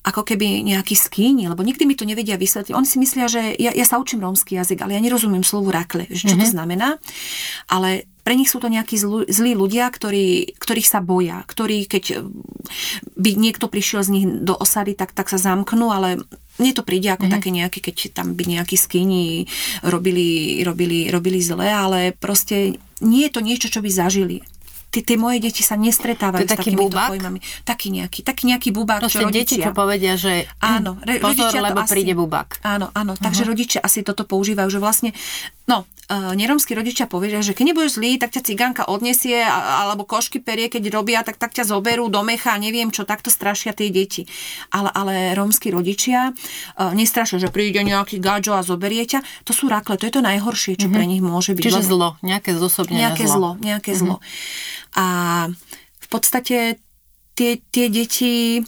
[0.04, 2.76] ako keby nejaký skýni, lebo nikdy mi to nevedia vysvetliť.
[2.76, 6.04] Oni si myslia, že ja, ja sa učím rómsky jazyk, ale ja nerozumiem slovu rakle,
[6.08, 6.40] čo mm-hmm.
[6.40, 6.52] to mhm.
[6.52, 6.88] znamená.
[7.68, 12.20] Ale pre nich sú to nejakí zlú, zlí ľudia, ktorí, ktorých sa boja, ktorí keď
[13.16, 16.20] by niekto prišiel z nich do osady, tak, tak sa zamknú, ale
[16.60, 17.36] mne to príde ako mm-hmm.
[17.40, 19.48] také nejaké, keď tam by nejakí skýni
[19.80, 24.44] robili, robili, robili zle, ale proste nie je to niečo, čo by zažili
[24.88, 27.38] tie, tie moje deti sa nestretávajú to s takými pojmami.
[27.64, 29.44] Taký nejaký, taký nejaký bubák, Proste čo rodičia...
[29.44, 32.64] deti, čo povedia, že áno, re, pozor, lebo asi, príde bubák.
[32.64, 33.24] Áno, áno, uh-huh.
[33.24, 35.10] takže rodičia asi toto používajú, že vlastne,
[35.68, 40.40] no, uh, neromskí rodičia povedia, že keď nebudeš zlý, tak ťa cigánka odnesie, alebo košky
[40.40, 44.24] perie, keď robia, tak, tak ťa zoberú do mecha, neviem čo, takto strašia tie deti.
[44.72, 49.20] Ale, ale rómsky rodičia uh, nestrašia, že príde nejaký gadžo a zoberie ťa.
[49.44, 50.96] To sú rakle, to je to najhoršie, čo uh-huh.
[50.96, 51.62] pre nich môže byť.
[51.62, 53.36] Čiže zlo, nejaké zosobnené nejaké zlo.
[53.36, 54.18] zlo nejaké uh-huh.
[54.18, 54.96] zlo.
[54.96, 55.06] A
[56.00, 56.80] v podstate
[57.36, 58.64] tie, tie deti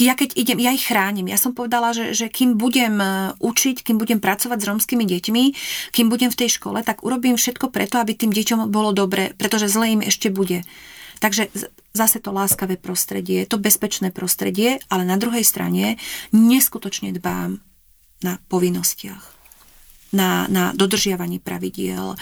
[0.00, 1.28] ja keď idem, ja ich chránim.
[1.28, 5.44] Ja som povedala, že, že kým budem e, učiť, kým budem pracovať s rómskymi deťmi,
[5.92, 9.68] kým budem v tej škole, tak urobím všetko preto, aby tým deťom bolo dobre, pretože
[9.68, 10.64] zle im ešte bude.
[11.20, 11.52] Takže
[11.92, 16.00] zase to láskavé prostredie, to bezpečné prostredie, ale na druhej strane
[16.32, 17.60] neskutočne dbám
[18.24, 19.42] na povinnostiach
[20.12, 22.14] na, na dodržiavaní pravidiel.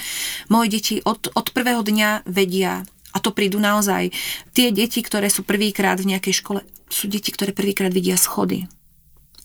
[0.48, 4.14] Moje deti od, od prvého dňa vedia, a to prídu naozaj,
[4.54, 8.66] tie deti, ktoré sú prvýkrát v nejakej škole, sú deti, ktoré prvýkrát vidia schody.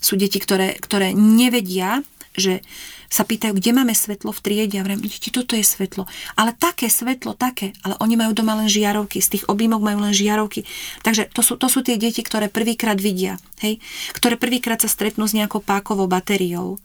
[0.01, 2.61] Sú deti, ktoré, ktoré nevedia, že
[3.07, 6.03] sa pýtajú, kde máme svetlo v triede a vrem, deti, toto je svetlo.
[6.35, 7.71] Ale také svetlo, také.
[7.85, 10.67] Ale oni majú doma len žiarovky, z tých objímok majú len žiarovky.
[11.05, 13.79] Takže to sú, to sú tie deti, ktoré prvýkrát vidia, hej?
[14.11, 16.81] ktoré prvýkrát sa stretnú s nejakou pákovou batériou.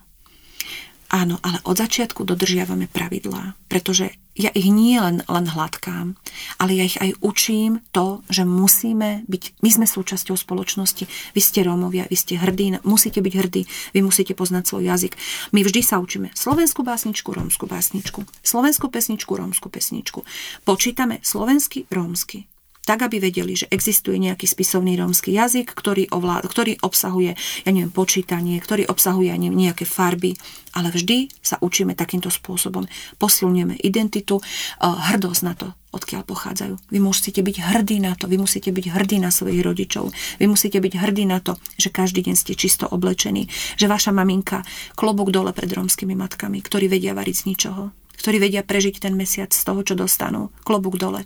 [1.11, 6.15] Áno, ale od začiatku dodržiavame pravidlá, pretože ja ich nie len, len hladkám,
[6.63, 11.67] ale ja ich aj učím to, že musíme byť, my sme súčasťou spoločnosti, vy ste
[11.67, 13.63] Rómovia, vy ste hrdí, musíte byť hrdí,
[13.97, 15.13] vy musíte poznať svoj jazyk.
[15.51, 20.23] My vždy sa učíme slovenskú básničku, rómsku básničku, slovenskú pesničku, rómsku pesničku.
[20.63, 22.47] Počítame slovenský, rómsky,
[22.85, 27.93] tak, aby vedeli, že existuje nejaký spisovný rómsky jazyk, ktorý, ovlád, ktorý obsahuje, ja neviem,
[27.93, 30.35] počítanie, ktorý obsahuje neviem, nejaké farby,
[30.73, 32.89] ale vždy sa učíme takýmto spôsobom.
[33.21, 36.75] Posilňujeme identitu, eh, hrdosť na to, odkiaľ pochádzajú.
[36.89, 40.79] Vy musíte byť hrdí na to, vy musíte byť hrdí na svojich rodičov, vy musíte
[40.79, 44.63] byť hrdí na to, že každý deň ste čisto oblečení, že vaša maminka
[44.95, 49.49] klobúk dole pred rómskymi matkami, ktorí vedia variť z ničoho, ktorí vedia prežiť ten mesiac
[49.49, 51.25] z toho, čo dostanú, klobúk dole.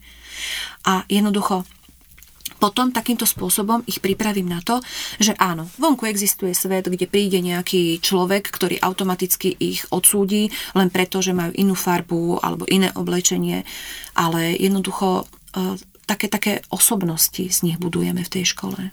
[0.87, 1.66] A jednoducho
[2.64, 4.80] potom takýmto spôsobom ich pripravím na to,
[5.20, 11.20] že áno, vonku existuje svet, kde príde nejaký človek, ktorý automaticky ich odsúdi len preto,
[11.20, 13.68] že majú inú farbu alebo iné oblečenie,
[14.16, 15.76] ale jednoducho e,
[16.09, 18.92] také, také osobnosti z nich budujeme v tej škole.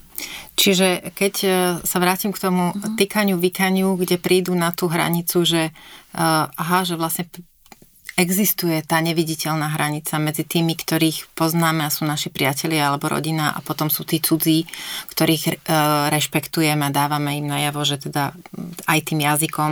[0.59, 1.49] Čiže keď e,
[1.83, 2.99] sa vrátim k tomu uh-huh.
[2.99, 7.27] tykaniu, vykaniu, kde prídu na tú hranicu, že uh, aha, že vlastne
[8.21, 13.59] existuje tá neviditeľná hranica medzi tými, ktorých poznáme a sú naši priatelia alebo rodina a
[13.65, 14.69] potom sú tí cudzí,
[15.09, 15.53] ktorých e,
[16.13, 18.37] rešpektujeme a dávame im najavo, že teda
[18.85, 19.71] aj tým jazykom.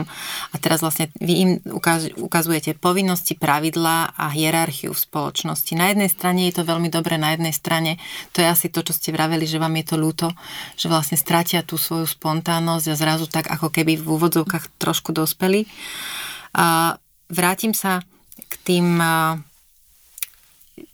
[0.51, 5.77] A teraz vlastne vy im ukaz, ukazujete povinnosti, pravidlá a hierarchiu v spoločnosti.
[5.77, 8.01] Na jednej strane je to veľmi dobre, na jednej strane
[8.33, 10.27] to je asi to, čo ste vraveli, že vám je to ľúto,
[10.73, 15.69] že vlastne stratia tú svoju spontánnosť a zrazu tak ako keby v úvodzovkách trošku dospeli.
[16.57, 16.97] A
[17.29, 18.01] vrátim sa
[18.47, 18.85] k tým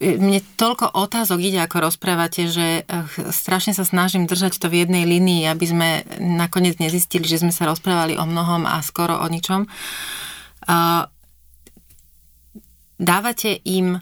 [0.02, 2.84] mne toľko otázok ide, ako rozprávate, že
[3.30, 7.70] strašne sa snažím držať to v jednej línii, aby sme nakoniec nezistili, že sme sa
[7.70, 9.70] rozprávali o mnohom a skoro o ničom.
[12.98, 14.02] Dávate im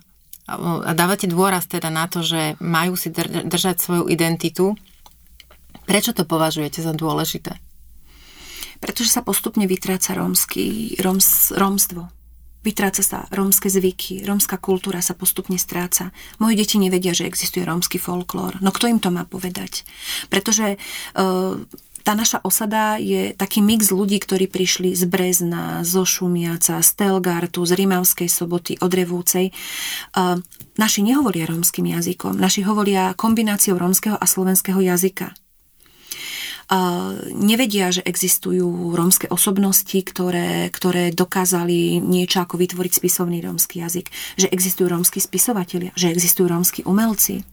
[0.95, 3.11] dávate dôraz teda na to, že majú si
[3.47, 4.75] držať svoju identitu.
[5.87, 7.59] Prečo to považujete za dôležité?
[8.83, 12.11] Pretože sa postupne vytráca rómsky, róms, rómstvo
[12.63, 16.15] Vytráca sa rómske zvyky, rómska kultúra sa postupne stráca.
[16.39, 18.63] Moje deti nevedia, že existuje rómsky folklór.
[18.63, 19.83] No kto im to má povedať?
[20.31, 21.59] Pretože uh,
[22.07, 27.67] tá naša osada je taký mix ľudí, ktorí prišli z Brezna, zo Šumiaca, z Telgartu,
[27.67, 29.51] z Rimavskej soboty, od Revúcej.
[30.15, 30.39] Uh,
[30.79, 35.35] naši nehovoria rómskym jazykom, naši hovoria kombináciou rómskeho a slovenského jazyka
[37.33, 44.07] nevedia, že existujú rómske osobnosti, ktoré, ktoré dokázali niečo ako vytvoriť spisovný rómsky jazyk,
[44.39, 47.43] že existujú rómsky spisovatelia, že existujú rómsky umelci,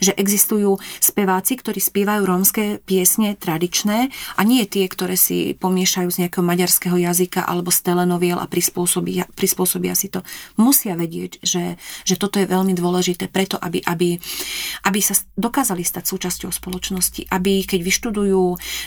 [0.00, 6.20] že existujú speváci, ktorí spievajú rómske piesne tradičné a nie tie, ktoré si pomiešajú z
[6.26, 10.22] nejakého maďarského jazyka alebo z telenoviel a prispôsobia, prispôsobia si to.
[10.56, 14.16] Musia vedieť, že, že toto je veľmi dôležité preto, aby, aby,
[14.86, 18.44] aby sa dokázali stať súčasťou spoločnosti, aby keď vyštudujú,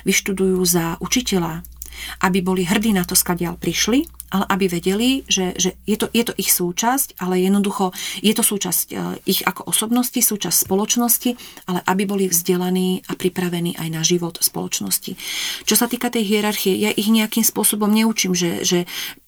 [0.07, 1.74] vyštudujú za učiteľa,
[2.23, 4.05] aby boli hrdí na to, skadiaľ prišli
[4.35, 8.43] ale aby vedeli, že, že je, to, je to ich súčasť, ale jednoducho je to
[8.43, 8.95] súčasť e,
[9.29, 11.31] ich ako osobnosti, súčasť spoločnosti,
[11.71, 15.15] ale aby boli vzdelaní a pripravení aj na život spoločnosti.
[15.63, 18.79] Čo sa týka tej hierarchie, ja ich nejakým spôsobom neučím, že, že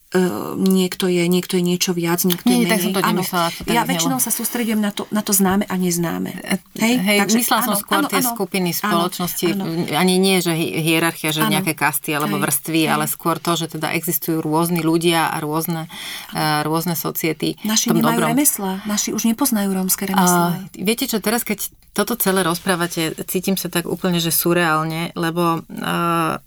[0.07, 2.71] Uh, niekto, je, niekto je niečo viac, niekto Nie, je menej.
[2.71, 3.47] tak som to nemyslela.
[3.51, 6.31] To ja väčšinou sa sústredím na to, na to známe a neznáme.
[6.79, 10.39] Hej, Hej Takže, myslela áno, som skôr áno, tie áno, skupiny spoločnosti, áno, ani nie,
[10.39, 12.91] že hierarchia, že áno, nejaké kasty alebo hej, vrstvy, hej.
[12.95, 15.91] ale skôr to, že teda existujú rôzni ľudia a rôzne,
[16.31, 17.59] uh, rôzne society.
[17.67, 18.31] Naši nemajú dobrom.
[18.31, 20.55] remesla, naši už nepoznajú rómske remesla.
[20.55, 25.67] Uh, viete čo, teraz keď toto celé rozprávate, cítim sa tak úplne, že surreálne, lebo
[25.67, 26.39] uh,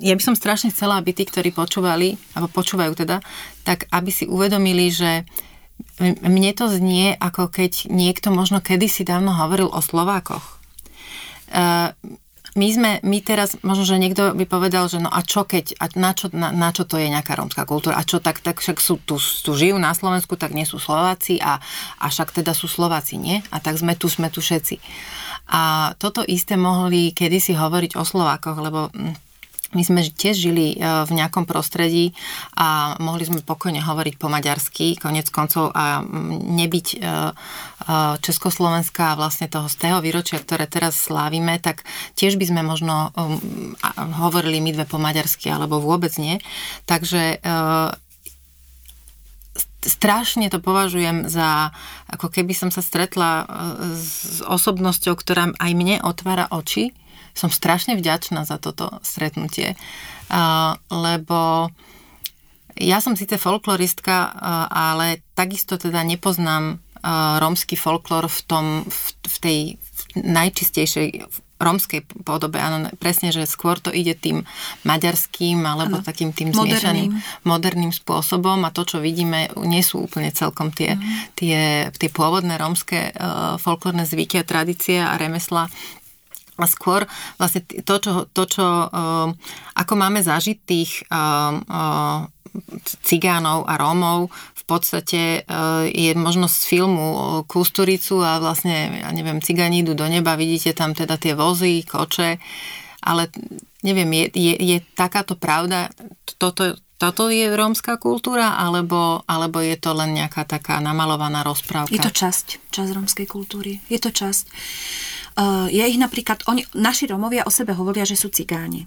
[0.00, 3.20] ja by som strašne chcela, aby tí, ktorí počúvali, alebo počúvajú teda,
[3.66, 5.28] tak aby si uvedomili, že
[6.00, 10.62] mne to znie, ako keď niekto možno kedysi dávno hovoril o Slovákoch.
[11.52, 11.92] Uh,
[12.52, 15.88] my sme, my teraz, možno, že niekto by povedal, že no a čo keď, a
[15.96, 18.76] na čo, na, na čo to je nejaká rómska kultúra, a čo tak, tak však
[18.76, 21.56] sú, tu, tu žijú na Slovensku, tak nie sú Slováci a,
[21.96, 23.40] a však teda sú Slováci, nie?
[23.48, 24.76] A tak sme tu, sme tu všetci.
[25.48, 29.31] A toto isté mohli kedysi hovoriť o Slovákoch, lebo hm,
[29.72, 32.12] my sme tiež žili e, v nejakom prostredí
[32.56, 36.04] a mohli sme pokojne hovoriť po maďarsky, konec koncov a
[36.44, 37.02] nebyť e, e,
[38.20, 43.10] Československá vlastne toho z toho výročia, ktoré teraz slávime, tak tiež by sme možno
[44.20, 46.38] hovorili my dve po maďarsky alebo vôbec nie.
[46.84, 47.40] Takže
[49.82, 51.74] strašne to považujem za,
[52.06, 53.48] ako keby som sa stretla
[53.98, 56.94] s osobnosťou, ktorá aj mne otvára oči
[57.32, 59.74] som strašne vďačná za toto stretnutie,
[60.88, 61.68] lebo
[62.76, 64.32] ja som síce folkloristka,
[64.68, 66.80] ale takisto teda nepoznám
[67.42, 68.66] rómsky folklór v, tom,
[69.26, 69.58] v, tej
[70.16, 71.08] najčistejšej
[71.62, 74.42] rómskej podobe, áno, presne, že skôr to ide tým
[74.82, 76.06] maďarským alebo ano.
[76.06, 76.66] takým tým moderným.
[76.66, 77.10] zmiešaným
[77.46, 81.38] moderným spôsobom a to, čo vidíme, nie sú úplne celkom tie, mm.
[81.38, 81.58] tie,
[81.94, 85.70] tie pôvodné rómske uh, folklórne zvyky a tradície a remesla,
[86.60, 87.08] a skôr
[87.40, 89.28] vlastne to, čo, to, čo uh,
[89.72, 92.28] ako máme zažitých uh, uh,
[93.00, 94.28] cigánov a Rómov,
[94.60, 95.48] v podstate
[95.88, 97.08] je možnosť filmu
[97.48, 102.36] Kusturicu a vlastne, ja neviem, cigáni idú do neba, vidíte tam teda tie vozy, koče,
[103.08, 103.32] ale
[103.82, 105.88] neviem, je, je, je takáto pravda,
[106.36, 111.90] toto, toto je rómska kultúra, alebo, alebo je to len nejaká taká namalovaná rozprávka?
[111.90, 113.82] Je to časť, časť rómskej kultúry.
[113.90, 114.44] Je to časť.
[115.34, 118.86] Uh, ja ich napríklad, oni, naši Romovia o sebe hovoria, že sú cigáni.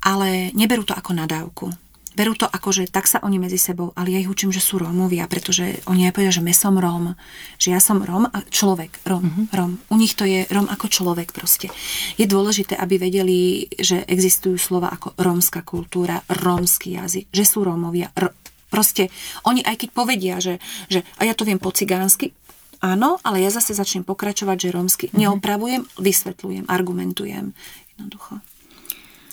[0.00, 1.68] Ale neberú to ako nadávku.
[2.10, 4.82] Berú to ako, že tak sa oni medzi sebou, ale ja ich učím, že sú
[4.82, 7.14] Rómovia, pretože oni aj povedia, že my som Róm,
[7.54, 9.46] že ja som Róm a človek, Róm, mm-hmm.
[9.54, 9.78] Róm.
[9.88, 11.70] U nich to je Róm ako človek proste.
[12.18, 18.10] Je dôležité, aby vedeli, že existujú slova ako rómska kultúra, rómsky jazyk, že sú Rómovia.
[18.18, 18.34] R-
[18.66, 19.06] proste
[19.46, 20.58] oni aj keď povedia, že,
[20.90, 22.34] že a ja to viem po cigánsky,
[22.82, 25.06] áno, ale ja zase začnem pokračovať, že rómsky.
[25.08, 25.20] Mm-hmm.
[25.20, 27.54] Neopravujem, vysvetľujem, argumentujem.
[27.94, 28.42] Jednoducho.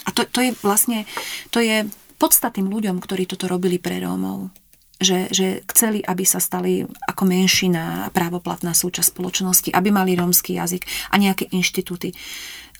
[0.08, 1.04] A to, to je vlastne,
[1.52, 4.50] to je podstatným ľuďom, ktorí toto robili pre Rómov.
[4.98, 10.90] Že, že chceli, aby sa stali ako menšina právoplatná súčasť spoločnosti, aby mali rómsky jazyk
[11.14, 12.18] a nejaké inštitúty.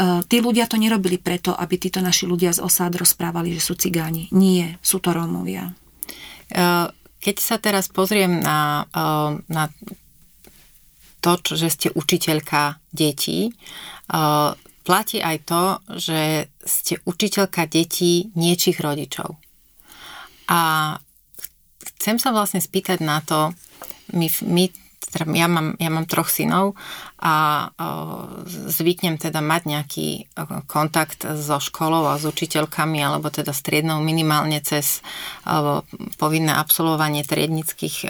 [0.02, 3.78] Uh, tí ľudia to nerobili preto, aby títo naši ľudia z osád rozprávali, že sú
[3.78, 4.34] cigáni.
[4.34, 5.78] Nie, sú to Rómovia.
[6.50, 6.90] Uh,
[7.22, 9.70] keď sa teraz pozriem na, uh, na
[11.22, 13.54] to, že ste učiteľka detí,
[14.88, 15.64] platí aj to,
[16.00, 19.36] že ste učiteľka detí niečich rodičov.
[20.48, 20.96] A
[22.00, 23.52] chcem sa vlastne spýtať na to,
[24.16, 24.72] my, my
[25.08, 26.76] teda ja mám, ja mám troch synov
[27.20, 27.68] a
[28.48, 30.08] zvyknem teda mať nejaký
[30.68, 35.00] kontakt so školou a s učiteľkami alebo teda striednou minimálne cez
[36.20, 38.08] povinné absolvovanie triednických o,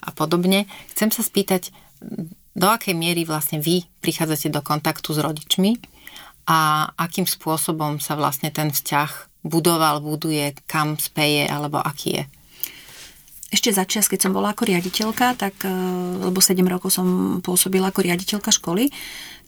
[0.00, 0.64] a podobne.
[0.96, 1.72] Chcem sa spýtať,
[2.56, 5.93] do akej miery vlastne vy prichádzate do kontaktu s rodičmi
[6.44, 12.24] a akým spôsobom sa vlastne ten vzťah budoval, buduje, kam speje alebo aký je?
[13.54, 15.70] Ešte začias, keď som bola ako riaditeľka, tak, eh,
[16.18, 18.90] lebo 7 rokov som pôsobila ako riaditeľka školy,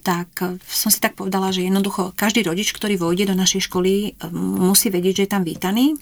[0.06, 4.14] tak eh, som si tak povedala, že jednoducho každý rodič, ktorý vojde do našej školy,
[4.14, 5.98] eh, musí vedieť, že je tam vítaný.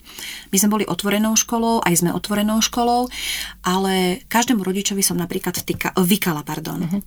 [0.52, 3.08] My sme boli otvorenou školou, aj sme otvorenou školou,
[3.64, 6.44] ale každému rodičovi som napríklad vtyka, vykala.
[6.44, 6.84] Pardon.
[6.84, 7.00] Uh-huh.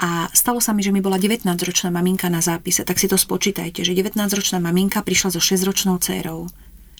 [0.00, 3.84] A stalo sa mi, že mi bola 19-ročná maminka na zápise, tak si to spočítajte,
[3.84, 6.48] že 19-ročná maminka prišla so 6-ročnou dcérou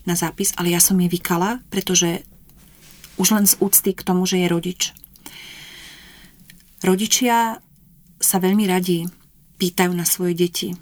[0.05, 2.21] na zápis, ale ja som jej vykala, pretože
[3.17, 4.81] už len z úcty k tomu, že je rodič.
[6.81, 7.61] Rodičia
[8.21, 9.20] sa veľmi radi
[9.61, 10.73] pýtajú na svoje deti.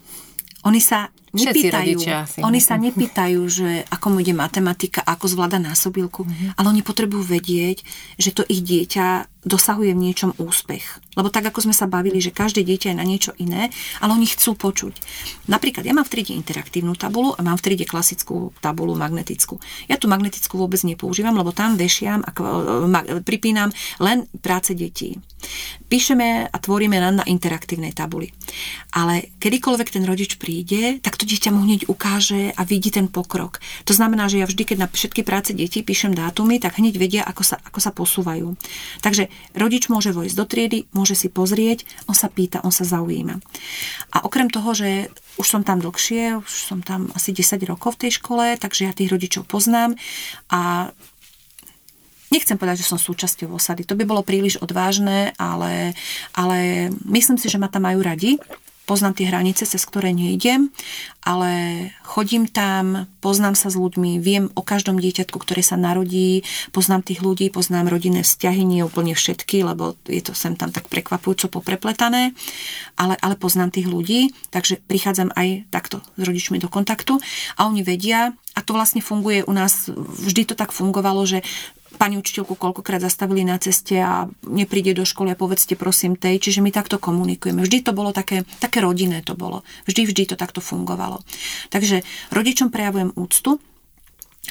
[0.62, 1.99] Oni sa nepýtajú,
[2.43, 6.57] oni sa nepýtajú, že ako mu ide matematika, ako zvláda násobilku, mm-hmm.
[6.57, 7.85] ale oni potrebujú vedieť,
[8.17, 11.00] že to ich dieťa dosahuje v niečom úspech.
[11.16, 14.28] Lebo tak, ako sme sa bavili, že každé dieťa je na niečo iné, ale oni
[14.28, 14.94] chcú počuť.
[15.48, 19.56] Napríklad, ja mám v triede interaktívnu tabulu a mám v triede klasickú tabulu magnetickú.
[19.88, 22.30] Ja tú magnetickú vôbec nepoužívam, lebo tam vešiam a
[23.24, 25.16] pripínam len práce detí.
[25.88, 28.28] Píšeme a tvoríme len na interaktívnej tabuli.
[28.92, 33.62] Ale kedykoľvek ten rodič príde, tak to dieťa mu hneď ukáže a vidí ten pokrok.
[33.88, 37.22] To znamená, že ja vždy, keď na všetky práce detí píšem dátumy, tak hneď vedia,
[37.24, 38.59] ako sa, ako sa posúvajú.
[39.01, 43.41] Takže rodič môže vojsť do triedy, môže si pozrieť, on sa pýta, on sa zaujíma.
[44.14, 48.09] A okrem toho, že už som tam dlhšie, už som tam asi 10 rokov v
[48.09, 49.95] tej škole, takže ja tých rodičov poznám
[50.51, 50.91] a
[52.28, 55.97] nechcem povedať, že som súčasťou osady, to by bolo príliš odvážne, ale,
[56.36, 58.36] ale myslím si, že ma tam majú radi
[58.89, 60.72] poznám tie hranice, cez ktoré nejdem,
[61.20, 61.53] ale
[62.09, 66.41] chodím tam, poznám sa s ľuďmi, viem o každom dieťatku, ktoré sa narodí,
[66.72, 70.89] poznám tých ľudí, poznám rodinné vzťahy, nie úplne všetky, lebo je to sem tam tak
[70.89, 72.32] prekvapujúco poprepletané,
[72.97, 77.20] ale, ale poznám tých ľudí, takže prichádzam aj takto s rodičmi do kontaktu
[77.61, 81.47] a oni vedia, a to vlastne funguje u nás, vždy to tak fungovalo, že
[81.99, 86.62] pani učiteľku koľkokrát zastavili na ceste a nepríde do školy a povedzte prosím tej, čiže
[86.62, 87.61] my takto komunikujeme.
[87.61, 89.66] Vždy to bolo také, také rodinné to bolo.
[89.90, 91.20] Vždy, vždy to takto fungovalo.
[91.74, 93.59] Takže rodičom prejavujem úctu,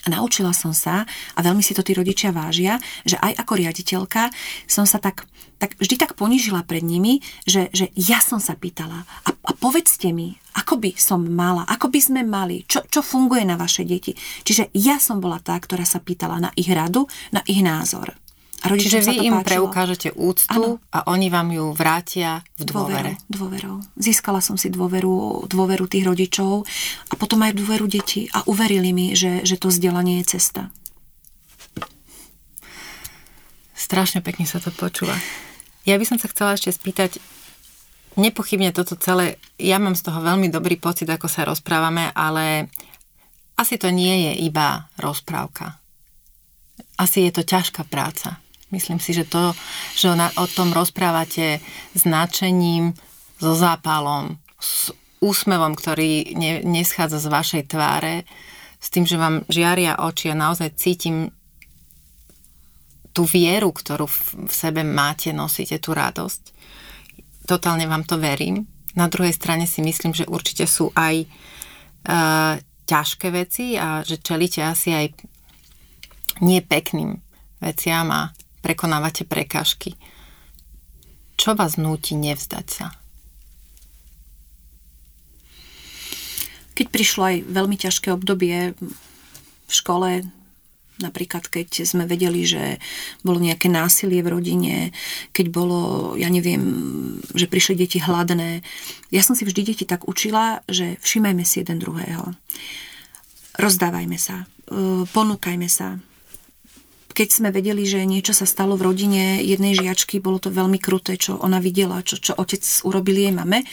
[0.05, 4.29] a naučila som sa, a veľmi si to tí rodičia vážia, že aj ako riaditeľka
[4.69, 5.25] som sa tak,
[5.57, 10.13] tak vždy tak ponižila pred nimi, že, že ja som sa pýtala a, a povedzte
[10.13, 14.17] mi, ako by som mala, ako by sme mali, čo, čo funguje na vaše deti.
[14.17, 18.17] Čiže ja som bola tá, ktorá sa pýtala na ich radu, na ich názor.
[18.65, 19.69] A Čiže vy im páčilo.
[19.69, 20.81] preukážete úctu ano.
[20.89, 23.13] a oni vám ju vrátia v dôvere.
[23.29, 23.85] Dôverou.
[23.93, 26.65] Získala som si dôveru, dôveru tých rodičov
[27.05, 30.73] a potom aj dôveru detí a uverili mi, že, že to vzdelanie je cesta.
[33.77, 35.13] Strašne pekne sa to počúva.
[35.85, 37.21] Ja by som sa chcela ešte spýtať,
[38.17, 42.67] nepochybne toto celé, ja mám z toho veľmi dobrý pocit, ako sa rozprávame, ale
[43.57, 45.77] asi to nie je iba rozprávka.
[46.97, 48.41] Asi je to ťažká práca.
[48.73, 49.55] Myslím si, že to,
[49.95, 51.63] že o tom rozprávate
[51.95, 52.91] s nadšením,
[53.37, 54.89] so zápalom, s
[55.21, 58.25] úsmevom, ktorý ne, neschádza z vašej tváre,
[58.77, 61.33] s tým, že vám žiaria oči a naozaj cítim
[63.13, 66.53] tú vieru, ktorú v sebe máte, nosíte, tú radosť.
[67.47, 68.67] Totálne vám to verím.
[68.99, 71.27] Na druhej strane si myslím, že určite sú aj e,
[72.83, 75.05] ťažké veci a že čelíte asi aj
[76.43, 77.23] nie pekným
[77.63, 79.95] veciam a prekonávate prekážky.
[81.39, 82.91] Čo vás núti nevzdať sa?
[86.75, 90.27] Keď prišlo aj veľmi ťažké obdobie v škole,
[91.01, 92.81] napríklad keď sme vedeli, že
[93.21, 94.75] bolo nejaké násilie v rodine,
[95.33, 95.79] keď bolo,
[96.17, 96.61] ja neviem,
[97.33, 98.61] že prišli deti hladné.
[99.13, 102.33] Ja som si vždy deti tak učila, že všimajme si jeden druhého.
[103.57, 105.97] Rozdávajme sa, e, ponúkajme sa,
[107.17, 111.17] keď sme vedeli, že niečo sa stalo v rodine jednej žiačky, bolo to veľmi kruté,
[111.17, 113.65] čo ona videla, čo, čo otec urobil jej mame,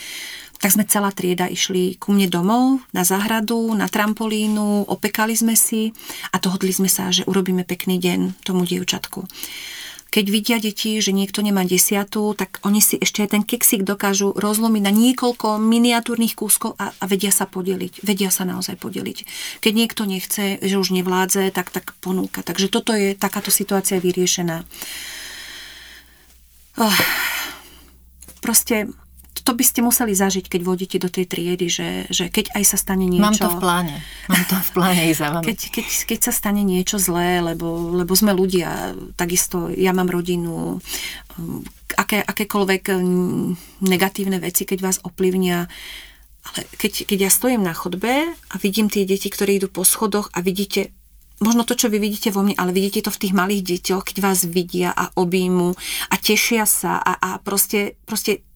[0.64, 5.92] tak sme celá trieda išli ku mne domov, na záhradu, na trampolínu, opekali sme si
[6.32, 9.28] a dohodli sme sa, že urobíme pekný deň tomu dievčatku.
[10.08, 14.32] Keď vidia deti, že niekto nemá desiatu, tak oni si ešte aj ten keksik dokážu
[14.32, 18.00] rozlomiť na niekoľko miniatúrnych kúskov a, a vedia sa podeliť.
[18.00, 19.18] Vedia sa naozaj podeliť.
[19.60, 22.40] Keď niekto nechce, že už nevládze, tak, tak ponúka.
[22.40, 24.64] Takže toto je takáto situácia vyriešená.
[26.80, 26.98] Oh,
[28.40, 28.88] proste
[29.44, 32.76] to by ste museli zažiť, keď vodíte do tej triedy, že, že keď aj sa
[32.80, 33.28] stane niečo...
[33.28, 33.96] Mám to v pláne.
[34.32, 35.44] Mám to v pláne ísť za vami.
[35.52, 40.80] Keď, keď, keď sa stane niečo zlé, lebo, lebo sme ľudia, takisto ja mám rodinu,
[41.36, 41.60] um,
[42.00, 43.52] aké, akékoľvek um,
[43.84, 45.68] negatívne veci, keď vás ovplyvnia,
[46.44, 50.32] ale keď, keď ja stojím na chodbe a vidím tie deti, ktoré idú po schodoch
[50.32, 50.96] a vidíte
[51.44, 54.16] možno to, čo vy vidíte vo mne, ale vidíte to v tých malých deťoch, keď
[54.24, 55.76] vás vidia a objímu
[56.08, 58.46] a tešia sa a, a proste, proste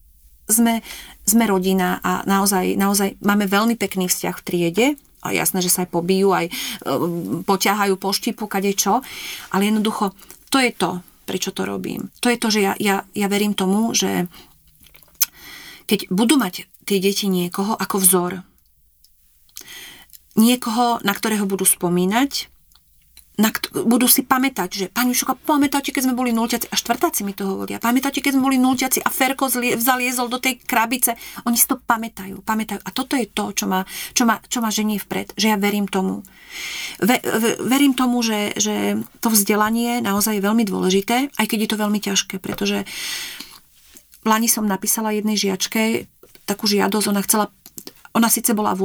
[0.49, 0.80] sme,
[1.28, 4.86] sme rodina a naozaj, naozaj máme veľmi pekný vzťah v triede,
[5.18, 6.53] a jasné, že sa aj pobijú, aj e,
[7.42, 9.03] poťahajú po štipu, kade čo,
[9.51, 10.14] ale jednoducho
[10.49, 12.09] to je to, prečo to robím.
[12.22, 14.30] To je to, že ja, ja, ja verím tomu, že
[15.90, 18.32] keď budú mať tie deti niekoho ako vzor,
[20.38, 22.46] niekoho, na ktorého budú spomínať,
[23.39, 23.55] na,
[23.86, 27.47] budú si pamätať, že pani Šuka, pamätáte, keď sme boli nulťaci, a štvrtáci mi to
[27.47, 31.14] hovoria, pamätáte, keď sme boli nulťaci a Ferko zlie, zaliezol do tej krabice,
[31.47, 32.82] oni si to pamätajú, pamätajú.
[32.82, 35.86] A toto je to, čo ma, čo ma, čo ma žení vpred, že ja verím
[35.86, 36.26] tomu.
[36.99, 41.70] Ve, ve, verím tomu, že, že to vzdelanie naozaj je veľmi dôležité, aj keď je
[41.70, 42.82] to veľmi ťažké, pretože
[44.26, 46.11] Lani som napísala jednej žiačke
[46.49, 47.53] takú žiadosť, ona chcela
[48.18, 48.82] ona síce bola v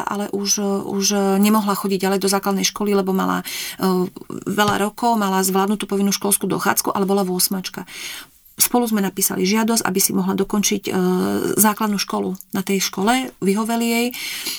[0.00, 4.08] ale už, už nemohla chodiť ďalej do základnej školy, lebo mala uh,
[4.48, 7.36] veľa rokov, mala zvládnutú povinnú školskú dochádzku, ale bola v
[8.60, 10.94] Spolu sme napísali žiadosť, aby si mohla dokončiť uh,
[11.56, 14.06] základnú školu na tej škole, vyhoveli jej.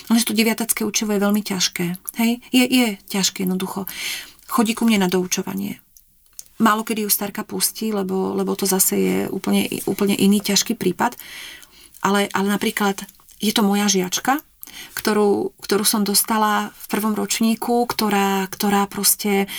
[0.06, 1.86] Ale to deviatacké učivo je veľmi ťažké.
[2.22, 2.42] Hej?
[2.54, 3.86] Je, je ťažké jednoducho.
[4.46, 5.82] Chodí ku mne na doučovanie.
[6.62, 11.18] Málo kedy ju starka pustí, lebo, lebo to zase je úplne, úplne iný ťažký prípad.
[12.02, 13.06] Ale, ale napríklad
[13.42, 14.38] je to moja žiačka,
[14.94, 19.50] ktorú, ktorú som dostala v prvom ročníku, ktorá, ktorá proste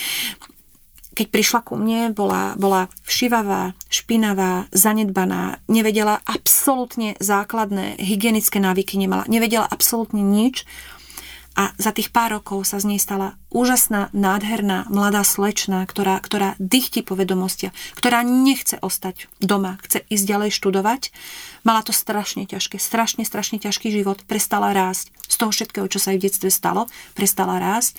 [1.14, 9.24] keď prišla ku mne, bola, bola všivavá, špinavá, zanedbaná, nevedela absolútne základné hygienické návyky, nemala,
[9.30, 10.66] nevedela absolútne nič.
[11.54, 16.58] A za tých pár rokov sa z nej stala úžasná, nádherná, mladá slečna, ktorá, ktorá
[16.58, 21.02] dychtí po ktorá nechce ostať doma, chce ísť ďalej študovať.
[21.64, 25.16] Mala to strašne ťažké, strašne, strašne ťažký život, prestala rásť.
[25.32, 27.96] Z toho všetkého, čo sa jej v detstve stalo, prestala rásť.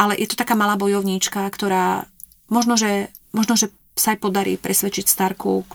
[0.00, 2.08] Ale je to taká malá bojovníčka, ktorá
[2.48, 5.68] možno, že, možno, že sa aj podarí presvedčiť starku,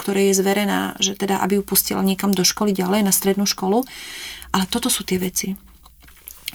[0.00, 3.84] ktorej je zverená, že teda, aby ju pustila niekam do školy ďalej, na strednú školu.
[4.56, 5.52] Ale toto sú tie veci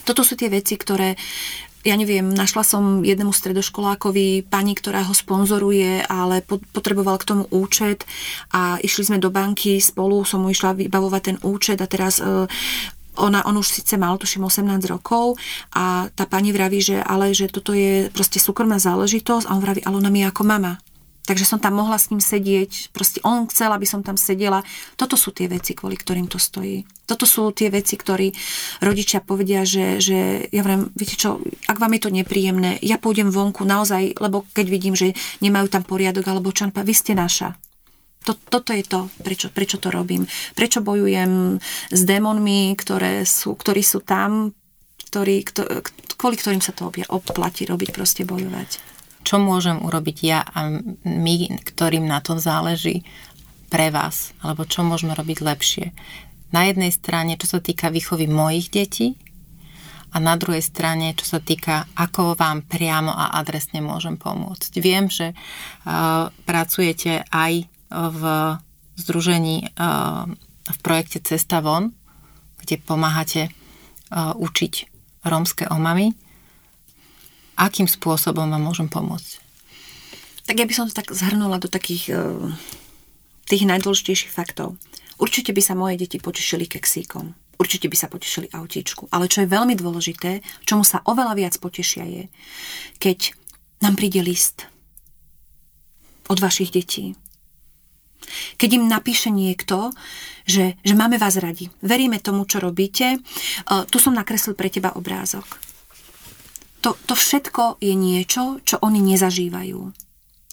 [0.08, 1.20] toto sú tie veci, ktoré
[1.86, 6.42] ja neviem, našla som jednému stredoškolákovi pani, ktorá ho sponzoruje, ale
[6.74, 8.02] potreboval k tomu účet
[8.50, 12.50] a išli sme do banky spolu, som mu išla vybavovať ten účet a teraz e,
[13.18, 15.38] ona, on už síce mal, tuším, 18 rokov
[15.74, 19.82] a tá pani vraví, že ale, že toto je proste súkromná záležitosť a on vraví,
[19.86, 20.78] ale ona mi ako mama.
[21.28, 24.64] Takže som tam mohla s ním sedieť, proste on chcel, aby som tam sedela.
[24.96, 26.88] Toto sú tie veci, kvôli ktorým to stojí.
[27.04, 28.32] Toto sú tie veci, ktorí
[28.80, 33.28] rodičia povedia, že, že ja vrem, viete čo, ak vám je to nepríjemné, ja pôjdem
[33.28, 35.12] vonku naozaj, lebo keď vidím, že
[35.44, 37.60] nemajú tam poriadok alebo čo, vy ste naša.
[38.24, 40.24] To, toto je to, prečo, prečo to robím.
[40.56, 41.60] Prečo bojujem
[41.92, 44.56] s démonmi, ktoré sú, ktorí sú tam,
[45.12, 45.44] ktorí,
[46.16, 48.97] kvôli ktorým sa to oplatí robiť, proste bojovať
[49.28, 53.04] čo môžem urobiť ja a my, ktorým na tom záleží
[53.68, 55.92] pre vás, alebo čo môžeme robiť lepšie.
[56.48, 59.20] Na jednej strane, čo sa týka výchovy mojich detí
[60.08, 64.72] a na druhej strane, čo sa týka, ako vám priamo a adresne môžem pomôcť.
[64.80, 68.22] Viem, že uh, pracujete aj v
[68.96, 70.24] združení uh,
[70.64, 71.92] v projekte Cesta von,
[72.64, 74.74] kde pomáhate uh, učiť
[75.28, 76.16] rómske omamy
[77.58, 79.42] akým spôsobom vám môžem pomôcť?
[80.46, 82.48] Tak ja by som to tak zhrnula do takých uh,
[83.50, 84.78] tých najdôležitejších faktov.
[85.18, 87.34] Určite by sa moje deti potešili keksíkom.
[87.58, 89.10] Určite by sa potešili autíčku.
[89.10, 92.24] Ale čo je veľmi dôležité, čomu sa oveľa viac potešia je,
[93.02, 93.34] keď
[93.82, 94.70] nám príde list
[96.30, 97.18] od vašich detí.
[98.56, 99.90] Keď im napíše niekto,
[100.46, 104.94] že, že máme vás radi, veríme tomu, čo robíte, uh, tu som nakreslil pre teba
[104.94, 105.67] obrázok
[106.80, 109.80] to, to všetko je niečo, čo oni nezažívajú.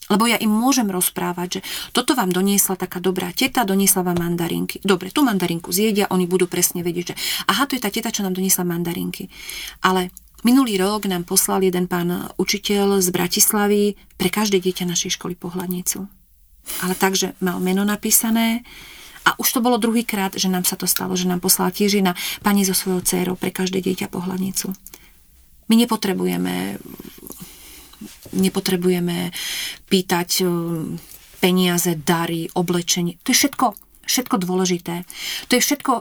[0.05, 4.77] Lebo ja im môžem rozprávať, že toto vám doniesla taká dobrá teta, doniesla vám mandarinky.
[4.85, 7.15] Dobre, tú mandarinku zjedia, oni budú presne vedieť, že
[7.49, 9.33] aha, to je tá teta, čo nám doniesla mandarinky.
[9.81, 10.13] Ale
[10.45, 16.05] minulý rok nám poslal jeden pán učiteľ z Bratislavy pre každé dieťa našej školy pohľadnicu.
[16.85, 18.61] Ale takže mal meno napísané,
[19.25, 22.13] a už to bolo druhýkrát, že nám sa to stalo, že nám poslala tiež jedna
[22.45, 24.69] pani so svojou dcérou pre každé dieťa pohľadnicu.
[25.69, 26.77] My nepotrebujeme
[28.35, 29.31] nepotrebujeme
[29.87, 30.45] pýtať e,
[31.39, 33.15] peniaze, dary, oblečenie.
[33.23, 33.65] To je všetko,
[34.03, 35.07] všetko dôležité.
[35.47, 35.93] To je všetko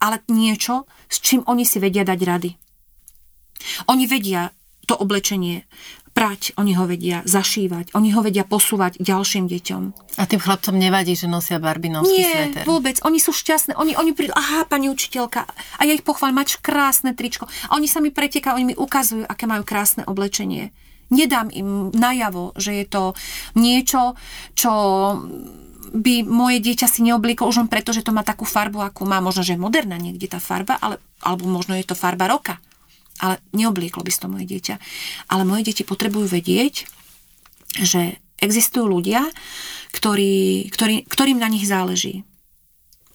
[0.00, 2.50] ale niečo, s čím oni si vedia dať rady.
[3.92, 4.48] Oni vedia
[4.88, 5.68] to oblečenie
[6.20, 9.82] prať, oni ho vedia zašívať, oni ho vedia posúvať ďalším deťom.
[10.20, 12.68] A tým chlapcom nevadí, že nosia barbinovský Nie, sveter?
[12.68, 13.00] vôbec.
[13.08, 13.72] Oni sú šťastné.
[13.80, 17.48] Oni, oni prídu, aha, pani učiteľka, a ja ich pochválim, máš krásne tričko.
[17.72, 20.76] A oni sa mi pretekajú, oni mi ukazujú, aké majú krásne oblečenie.
[21.08, 23.16] Nedám im najavo, že je to
[23.56, 24.12] niečo,
[24.52, 24.72] čo
[25.90, 29.24] by moje dieťa si neoblíkol už len preto, že to má takú farbu, akú má.
[29.24, 32.60] Možno, že je moderná niekde tá farba, ale, alebo možno je to farba roka
[33.20, 34.74] ale neoblieklo by to moje dieťa.
[35.28, 36.88] Ale moje deti potrebujú vedieť,
[37.78, 39.28] že existujú ľudia,
[39.92, 42.24] ktorí, ktorí, ktorým na nich záleží.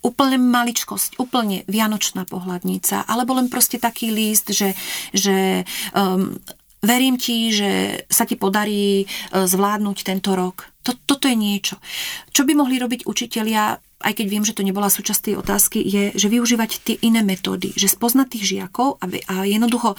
[0.06, 4.78] Úplne maličkosť, úplne vianočná pohľadnica, alebo len proste taký líst, že,
[5.10, 6.38] že um,
[6.78, 10.70] verím ti, že sa ti podarí uh, zvládnuť tento rok.
[10.86, 11.82] Toto je niečo.
[12.30, 16.12] Čo by mohli robiť učitelia aj keď viem, že to nebola súčasť tej otázky, je,
[16.12, 19.96] že využívať tie iné metódy, že spoznať tých žiakov a, a jednoducho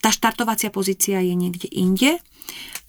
[0.00, 2.22] tá štartovacia pozícia je niekde inde,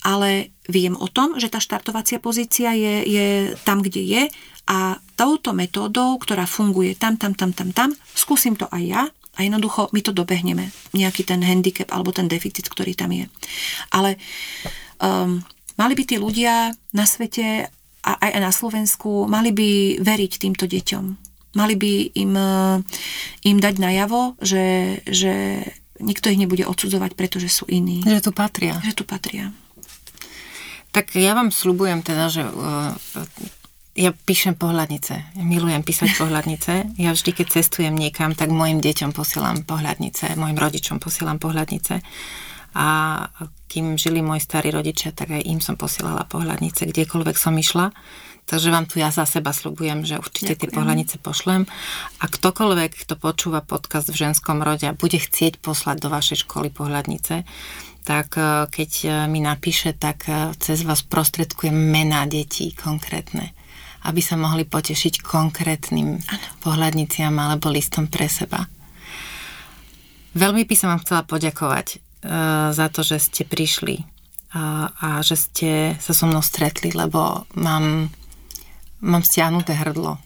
[0.02, 3.26] ale viem o tom, že tá štartovacia pozícia je, je
[3.62, 4.22] tam, kde je
[4.66, 9.02] a touto metódou, ktorá funguje tam, tam, tam, tam, tam, skúsim to aj ja
[9.36, 10.70] a jednoducho my to dobehneme.
[10.94, 13.26] Nejaký ten handicap alebo ten deficit, ktorý tam je.
[13.92, 14.20] Ale
[15.00, 15.40] um,
[15.76, 21.04] mali by tí ľudia na svete a aj na Slovensku mali by veriť týmto deťom.
[21.52, 22.76] Mali by im, eh,
[23.46, 25.64] im dať najavo, že, že
[26.00, 28.02] nikto ich nebude odsudzovať, pretože sú iní.
[28.02, 28.80] Že tu patria.
[28.82, 29.54] Že tu patria.
[30.92, 32.92] Tak ja vám slúbujem teda, že uh,
[33.96, 35.14] ja píšem pohľadnice.
[35.16, 37.00] Ja milujem písať pohľadnice.
[37.00, 42.04] Ja vždy, keď cestujem niekam, tak mojim deťom posielam pohľadnice, mojim rodičom posielam pohľadnice.
[42.76, 42.88] a
[43.72, 47.96] kým žili moji starí rodičia, tak aj im som posielala pohľadnice, kdekoľvek som išla.
[48.44, 50.60] Takže vám tu ja za seba slubujem, že určite Ďakujem.
[50.60, 51.64] tie pohľadnice pošlem.
[52.20, 56.68] A ktokoľvek, kto počúva podcast v ženskom rode a bude chcieť poslať do vašej školy
[56.68, 57.48] pohľadnice,
[58.04, 63.56] tak e, keď e, mi napíše, tak e, cez vás prostredkujem mená detí konkrétne
[64.02, 66.48] aby sa mohli potešiť konkrétnym ano.
[66.58, 68.66] pohľadniciam alebo listom pre seba.
[70.34, 72.11] Veľmi by som vám chcela poďakovať
[72.72, 74.06] za to, že ste prišli
[74.54, 78.08] a, a že ste sa so mnou stretli, lebo mám,
[79.02, 80.22] mám stiahnuté hrdlo.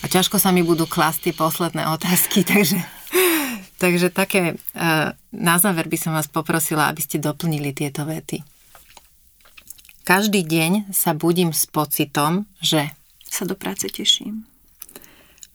[0.00, 2.78] A ťažko sa mi budú klásť tie posledné otázky, takže
[3.76, 4.56] Takže také,
[5.32, 8.40] na záver by som vás poprosila, aby ste doplnili tieto vety.
[10.00, 12.88] Každý deň sa budím s pocitom, že
[13.28, 14.48] sa do práce teším.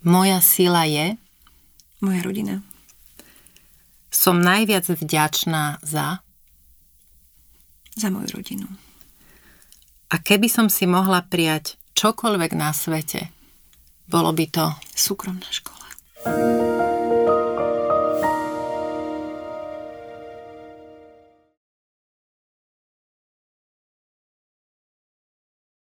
[0.06, 1.18] Moja sila je
[2.02, 2.62] moja rodina.
[4.12, 6.20] Som najviac vďačná za
[7.96, 8.68] za moju rodinu.
[10.12, 13.32] A keby som si mohla prijať čokoľvek na svete,
[14.08, 15.88] bolo by to súkromná škola.